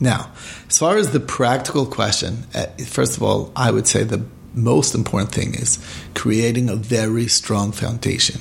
[0.00, 0.30] Now,
[0.68, 4.94] as far as the practical question, uh, first of all, I would say the most
[4.94, 5.78] important thing is
[6.14, 8.40] creating a very strong foundation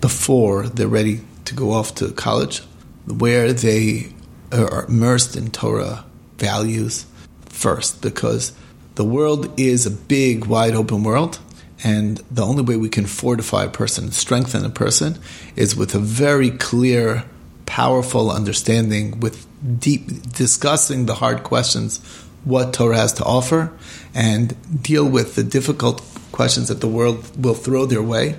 [0.00, 2.60] before they're ready to go off to college,
[3.06, 4.12] where they
[4.52, 6.04] are immersed in Torah
[6.38, 7.06] values
[7.46, 8.52] first, because
[8.94, 11.38] the world is a big, wide open world.
[11.82, 15.18] And the only way we can fortify a person, strengthen a person,
[15.56, 17.24] is with a very clear,
[17.64, 19.46] powerful understanding, with
[19.80, 21.98] deep discussing the hard questions,
[22.44, 23.72] what Torah has to offer,
[24.14, 28.36] and deal with the difficult questions that the world will throw their way.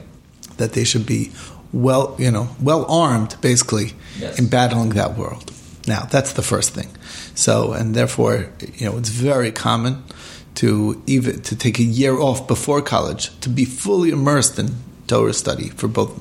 [0.57, 1.31] That they should be
[1.73, 4.37] well, you know, well armed, basically, Yes.
[4.39, 5.51] in battling that world.
[5.87, 6.89] Now, that's the first thing.
[7.33, 10.03] So, and therefore, you know, it's very common
[10.55, 14.75] to even to take a year off before college to be fully immersed in
[15.07, 16.11] Torah study for both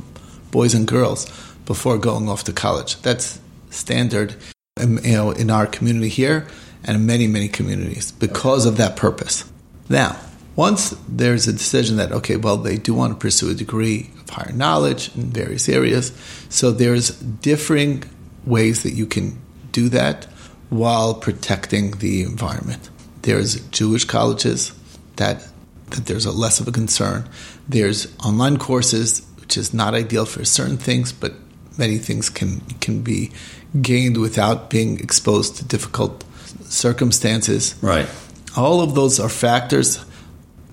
[0.51, 1.26] boys and girls
[1.66, 3.01] before going off to college.
[3.03, 4.35] That's standard,
[4.81, 6.47] um, you know, in our community here
[6.85, 9.45] and in many many communities because of that purpose.
[9.89, 10.16] Now,
[10.57, 14.53] once there's a decision that okay, well, they do want to pursue a degree higher
[14.53, 16.12] knowledge in various areas,
[16.49, 18.05] so there's differing
[18.45, 19.39] ways that you can
[19.72, 20.24] do that
[20.70, 22.91] while protecting the environment.
[23.22, 24.72] There's Jewish colleges
[25.16, 25.47] that
[25.91, 27.28] that there's a less of a concern.
[27.68, 31.35] There's online courses, which is not ideal for certain things, but
[31.76, 33.33] many things can can be
[33.81, 36.24] gained without being exposed to difficult
[36.64, 37.74] circumstances.
[37.83, 38.09] Right.
[38.57, 40.05] All of those are factors.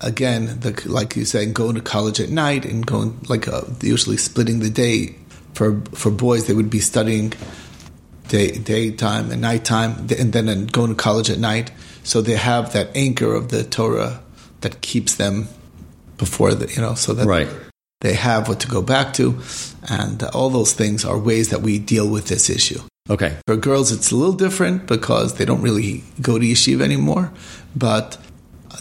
[0.00, 4.16] Again, the, like you said, going to college at night and going like uh, usually
[4.16, 5.16] splitting the day
[5.54, 7.32] for for boys, they would be studying
[8.28, 11.72] day daytime and nighttime, and then going to college at night.
[12.04, 14.20] So they have that anchor of the Torah
[14.60, 15.48] that keeps them
[16.16, 17.48] before the you know so that Right.
[18.00, 19.38] they have what to go back to,
[19.88, 22.80] and all those things are ways that we deal with this issue.
[23.10, 23.36] Okay.
[23.46, 27.32] For girls, it's a little different because they don't really go to yeshiva anymore,
[27.74, 28.18] but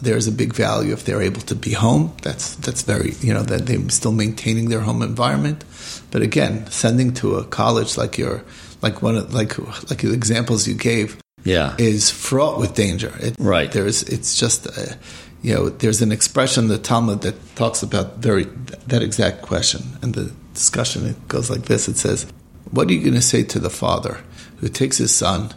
[0.01, 2.13] there's a big value if they're able to be home.
[2.21, 5.63] That's that's very you know that they're still maintaining their home environment.
[6.11, 8.43] But again, sending to a college like your
[8.81, 9.57] like one of like
[9.89, 11.75] like the examples you gave Yeah.
[11.77, 13.11] is fraught with danger.
[13.19, 13.71] It, Right.
[13.71, 14.95] There's it's just uh,
[15.41, 18.45] you know there's an expression in the Talmud that talks about very
[18.87, 21.05] that exact question and the discussion.
[21.05, 21.87] It goes like this.
[21.87, 22.25] It says,
[22.71, 24.17] "What are you going to say to the father
[24.59, 25.53] who takes his son,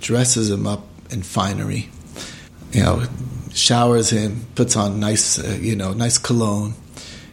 [0.00, 1.88] dresses him up in finery,
[2.72, 3.02] you know,
[3.54, 6.74] showers him, puts on nice uh, you know nice cologne,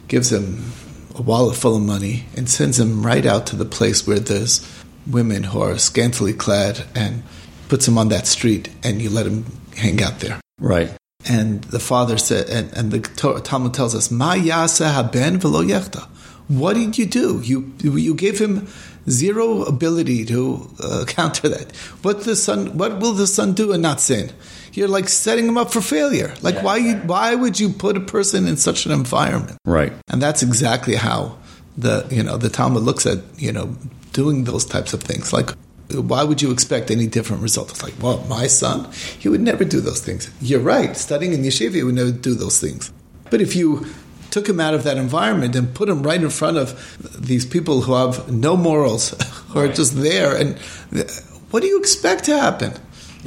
[0.08, 0.72] gives him
[1.16, 4.66] a wallet full of money, and sends him right out to the place where there's
[5.08, 7.24] women who are scantily clad and
[7.68, 9.46] puts him on that street and you let him
[9.76, 10.40] hang out there.
[10.60, 10.92] Right.
[11.28, 13.00] And the father said, and, and the
[13.44, 16.08] Talmud tells us, Ma yasa haben velo yechta.
[16.48, 17.40] What did you do?
[17.42, 18.68] You you gave him
[19.10, 21.76] zero ability to uh, counter that.
[22.02, 22.78] What the son?
[22.78, 24.32] What will the son do and not sin?
[24.74, 26.34] You're like setting him up for failure.
[26.42, 29.58] Like why you, why would you put a person in such an environment?
[29.66, 29.94] Right.
[30.08, 31.38] And that's exactly how
[31.78, 33.76] the you know the Talmud looks at you know
[34.14, 35.34] doing those types of things.
[35.34, 35.52] Like,
[35.90, 37.72] why would you expect any different result?
[37.72, 40.32] It's like, well, my son, he would never do those things.
[40.42, 40.96] You're right.
[40.96, 42.92] Studying in yeshiva, he would never do those things.
[43.30, 43.86] But if you
[44.32, 47.82] took him out of that environment and put him right in front of these people
[47.82, 49.10] who have no morals,
[49.50, 50.58] who are just there, and
[50.96, 51.04] uh,
[51.52, 52.74] what do you expect to happen?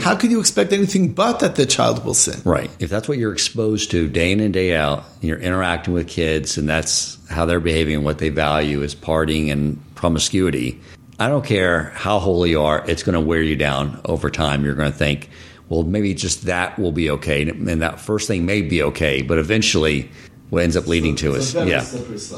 [0.00, 2.40] How could you expect anything but that the child will sin?
[2.44, 2.70] Right.
[2.78, 6.08] If that's what you're exposed to day in and day out, and you're interacting with
[6.08, 10.80] kids, and that's how they're behaving and what they value is partying and promiscuity,
[11.18, 14.64] I don't care how holy you are, it's going to wear you down over time.
[14.64, 15.30] You're going to think,
[15.68, 17.48] well, maybe just that will be okay.
[17.48, 20.10] And that first thing may be okay, but eventually
[20.50, 21.84] what ends up leading to is, yeah.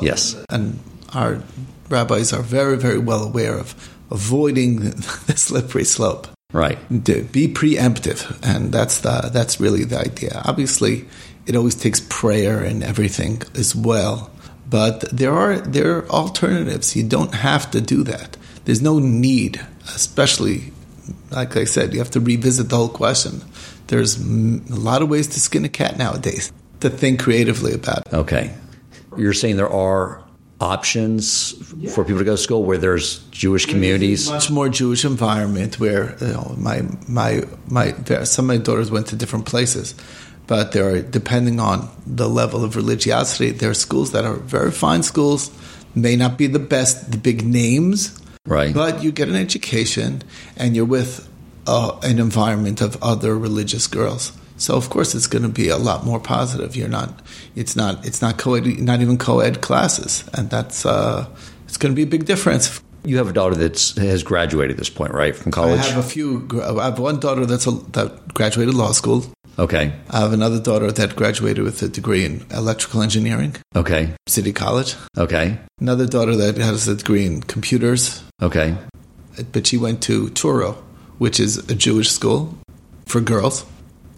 [0.01, 0.37] Yes.
[0.51, 0.79] And
[1.15, 1.43] our
[1.89, 3.75] rabbis are very, very well aware of
[4.11, 4.81] avoiding
[5.27, 6.29] the slippery slope.
[6.53, 6.79] Right.
[7.05, 10.43] To be preemptive, and that's the that's really the idea.
[10.45, 11.07] Obviously,
[11.47, 14.31] it always takes prayer and everything as well,
[14.69, 16.95] but there are there are alternatives.
[16.97, 18.37] You don't have to do that.
[18.65, 19.61] There's no need,
[19.95, 20.73] especially
[21.31, 23.43] like I said, you have to revisit the whole question.
[23.89, 26.53] There's a lot of ways to skin a cat nowadays.
[26.81, 28.15] To think creatively about it.
[28.15, 28.55] Okay.
[29.17, 30.23] You're saying there are
[30.61, 31.53] options
[31.93, 34.29] for people to go to school where there's Jewish communities?
[34.31, 37.93] much more Jewish environment where you know, my my my
[38.25, 39.95] some of my daughters went to different places,
[40.47, 44.71] but there are depending on the level of religiosity, there are schools that are very
[44.71, 45.51] fine schools,
[45.95, 48.73] may not be the best, the big names, Right.
[48.73, 50.23] But you get an education,
[50.57, 51.29] and you're with
[51.67, 54.33] uh, an environment of other religious girls.
[54.57, 56.77] So of course it's going to be a lot more positive.
[56.77, 57.21] You're not,
[57.55, 61.27] it's not, it's not co-ed, not even co-ed classes, and that's uh,
[61.69, 62.81] it's going to be a big difference.
[63.05, 65.79] You have a daughter that has graduated at this point, right, from college?
[65.81, 66.49] I have a few.
[66.61, 69.25] I have one daughter that's a, that graduated law school.
[69.59, 69.93] okay.
[70.11, 74.11] I have another daughter that graduated with a degree in electrical engineering, Okay.
[74.27, 74.97] City College.
[75.17, 75.59] Okay.
[75.81, 78.75] Another daughter that has a degree in computers, Okay.
[79.53, 80.75] but she went to Touro,
[81.19, 82.59] which is a Jewish school
[83.07, 83.65] for girls,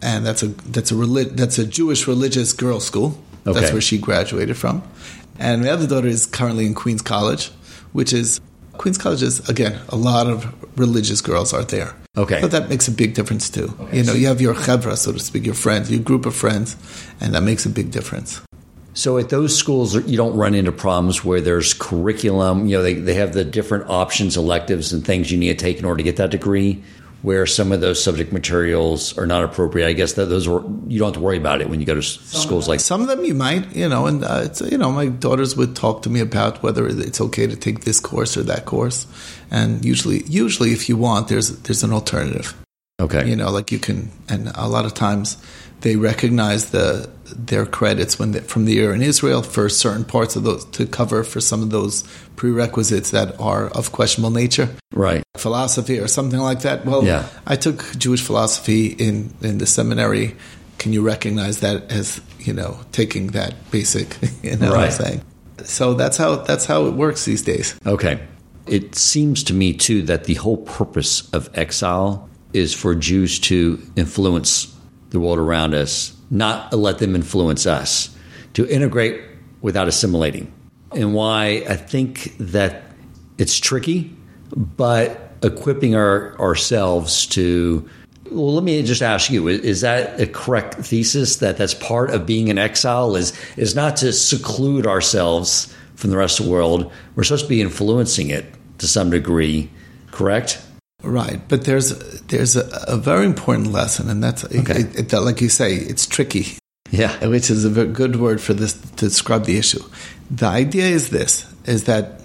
[0.03, 3.21] and that's a that's a relig- that's a Jewish religious girls' school.
[3.47, 3.59] Okay.
[3.59, 4.83] That's where she graduated from.
[5.39, 7.51] And my other daughter is currently in Queens College,
[7.93, 8.41] which is
[8.77, 11.95] Queens College is again a lot of religious girls are there.
[12.17, 12.41] Okay.
[12.41, 13.73] but that makes a big difference too.
[13.93, 16.77] You know, you have your chevra, so to speak, your friends, your group of friends,
[17.21, 18.41] and that makes a big difference.
[18.95, 22.67] So at those schools, you don't run into problems where there's curriculum.
[22.67, 25.79] You know, they, they have the different options, electives, and things you need to take
[25.79, 26.83] in order to get that degree.
[27.23, 29.89] Where some of those subject materials are not appropriate.
[29.89, 31.95] I guess that those are you don't have to worry about it when you go
[31.95, 32.79] to s- schools like.
[32.79, 35.75] Some of them you might, you know, and uh, it's, you know, my daughters would
[35.75, 39.07] talk to me about whether it's okay to take this course or that course,
[39.51, 42.55] and usually, usually, if you want, there's there's an alternative.
[43.01, 43.29] Okay.
[43.29, 45.37] You know, like you can, and a lot of times
[45.83, 50.35] they recognize the their credits when they, from the year in Israel for certain parts
[50.35, 52.03] of those to cover for some of those
[52.37, 55.23] prerequisites that are of questionable nature Right.
[55.37, 56.87] philosophy or something like that.
[56.87, 57.27] Well, Yeah.
[57.47, 60.35] I took Jewish philosophy in in the seminary.
[60.79, 64.17] Can you recognize that as you know taking that basic?
[64.43, 65.21] You know what I'm saying?
[65.65, 67.75] So that's how that's how it works these days.
[67.87, 68.19] Okay.
[68.67, 73.81] It seems to me, too, that the whole purpose of exile is for Jews to
[73.97, 74.75] influence
[75.11, 78.15] the world around us, not let them influence us,
[78.55, 79.21] to integrate
[79.61, 80.53] without assimilating.
[80.93, 82.83] And why I think that
[83.37, 84.17] it's tricky,
[84.55, 87.89] but equipping our, ourselves to.
[88.31, 91.37] Well, let me just ask you: Is that a correct thesis?
[91.37, 96.17] That that's part of being in exile is is not to seclude ourselves from the
[96.17, 96.91] rest of the world.
[97.15, 98.47] We're supposed to be influencing it
[98.79, 99.71] to some degree.
[100.11, 100.63] Correct?
[101.03, 101.91] Right, but there's
[102.27, 104.81] there's a, a very important lesson, and that's Okay.
[104.81, 106.59] it, it, like you say, it's tricky,
[106.91, 107.25] Yeah.
[107.35, 109.83] which is a good word for this to describe the issue.
[110.31, 112.21] The idea is this: is that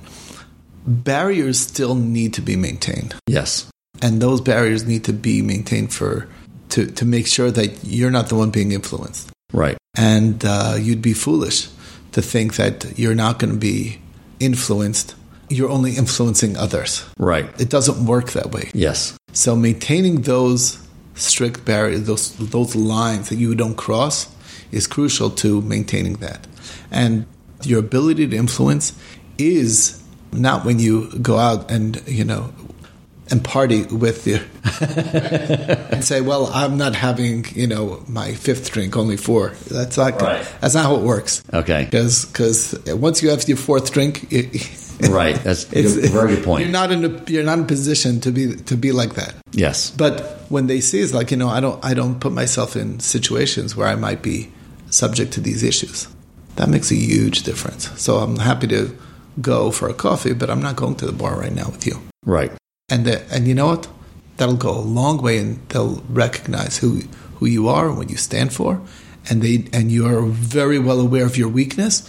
[0.86, 3.16] barriers still need to be maintained.
[3.28, 3.70] Yes.
[4.02, 6.28] and those barriers need to be maintained for
[6.70, 9.78] to to make sure that you're not the one being influenced Right.
[9.96, 11.70] and uh, you'd be foolish
[12.12, 14.00] to think that you're not going to be
[14.40, 15.16] influenced
[15.50, 17.46] you're only influencing others Right.
[17.60, 19.14] it doesn't work that way Yes.
[19.34, 20.78] so maintaining those
[21.16, 24.28] strict barriers those those lines that you don't cross
[24.72, 26.48] is crucial to maintaining that
[26.92, 27.26] and
[27.64, 28.94] your ability to influence
[29.38, 32.52] is not when you go out and you know
[33.32, 34.42] and party with your
[35.92, 39.54] and say, "Well, I'm not having you know my fifth drink, only four.
[39.72, 40.46] That's not Right.
[40.62, 41.42] that's not how it works.
[41.54, 41.86] Okay.
[41.86, 44.54] Because once you have your fourth drink, it,
[45.10, 45.36] Right.
[45.44, 46.64] That's a it's- good- very good point.
[46.64, 49.34] You're not in a you're not in a position to be to be like that.
[49.52, 49.92] Yes.
[49.92, 53.00] But when they see it's like you know, I don't I don't put myself in
[53.00, 54.52] situations where I might be
[54.90, 56.08] subject to these issues.
[56.56, 57.90] That makes a huge difference.
[58.02, 58.96] So I'm happy to
[59.42, 62.00] go for a coffee, but I'm not going to the bar right now with you.
[62.26, 62.52] Right.
[62.90, 63.88] And the, and you know what?
[64.38, 67.02] That'll go a long way, and they'll recognize who
[67.40, 68.80] who you are and what you stand for,
[69.30, 72.04] and they and you are very well aware of your weakness,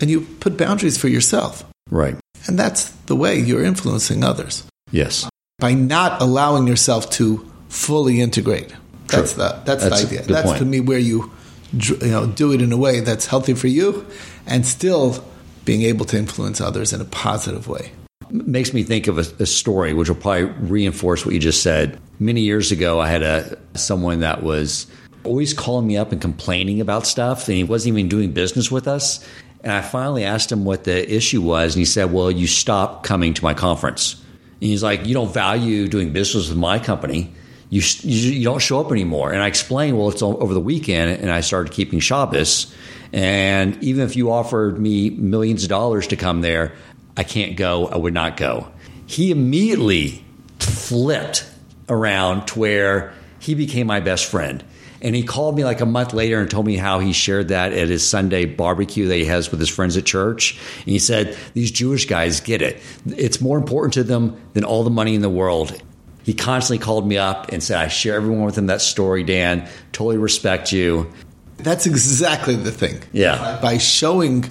[0.00, 2.16] and you put boundaries for yourself, Right.
[2.46, 5.28] And that's the way you're influencing others Yes.
[5.58, 8.72] by not allowing yourself to fully integrate.
[9.08, 9.42] That's True.
[9.44, 10.22] the that's, That's the idea.
[10.26, 10.58] That's point.
[10.58, 11.30] to me where you
[11.72, 14.06] you know do it in a way that's healthy for you,
[14.46, 15.24] and still
[15.64, 17.90] being able to influence others in a positive way.
[18.30, 21.98] makes me think of a, a story which will probably reinforce what you just said.
[22.18, 24.86] Many years ago, I had a someone that was
[25.24, 28.86] always calling me up and complaining about stuff, and he wasn't even doing business with
[28.86, 29.24] us.
[29.64, 33.04] And I finally asked him what the issue was, and he said, "Well, you stopped
[33.04, 34.14] coming to my conference."
[34.60, 37.32] And he's like, "You don't value doing business with my company."
[37.70, 39.32] You, you, you don't show up anymore.
[39.32, 42.72] And I explained, well, it's over the weekend, and I started keeping Shabbos.
[43.12, 46.72] And even if you offered me millions of dollars to come there,
[47.16, 47.88] I can't go.
[47.88, 48.68] I would not go.
[49.06, 50.24] He immediately
[50.58, 51.48] flipped
[51.88, 54.62] around to where he became my best friend.
[55.04, 57.72] And he called me like a month later and told me how he shared that
[57.72, 60.58] at his Sunday barbecue that he has with his friends at church.
[60.78, 62.80] And he said, These Jewish guys get it.
[63.06, 65.80] It's more important to them than all the money in the world.
[66.24, 69.68] He constantly called me up and said, I share everyone with him that story, Dan.
[69.92, 71.12] Totally respect you.
[71.58, 73.02] That's exactly the thing.
[73.12, 73.58] Yeah.
[73.60, 74.46] By showing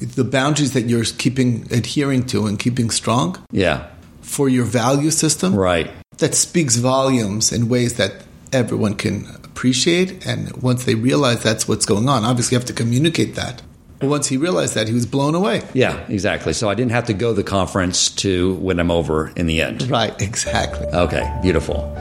[0.00, 3.86] the boundaries that you're keeping, adhering to, and keeping strong Yeah.
[4.20, 5.90] for your value system, Right.
[6.18, 10.26] that speaks volumes in ways that everyone can appreciate.
[10.26, 13.62] And once they realize that's what's going on, obviously you have to communicate that.
[14.00, 15.62] But once he realized that, he was blown away.
[15.74, 16.54] Yeah, exactly.
[16.54, 19.62] So I didn't have to go to the conference to win him over in the
[19.62, 19.88] end.
[19.88, 20.88] Right, exactly.
[20.88, 21.94] Okay, beautiful.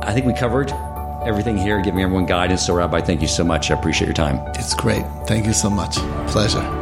[0.00, 0.72] I think we covered
[1.26, 2.66] everything here, giving everyone guidance.
[2.66, 3.70] So, Rabbi, thank you so much.
[3.70, 4.38] I appreciate your time.
[4.54, 5.04] It's great.
[5.26, 5.96] Thank you so much.
[6.28, 6.81] Pleasure.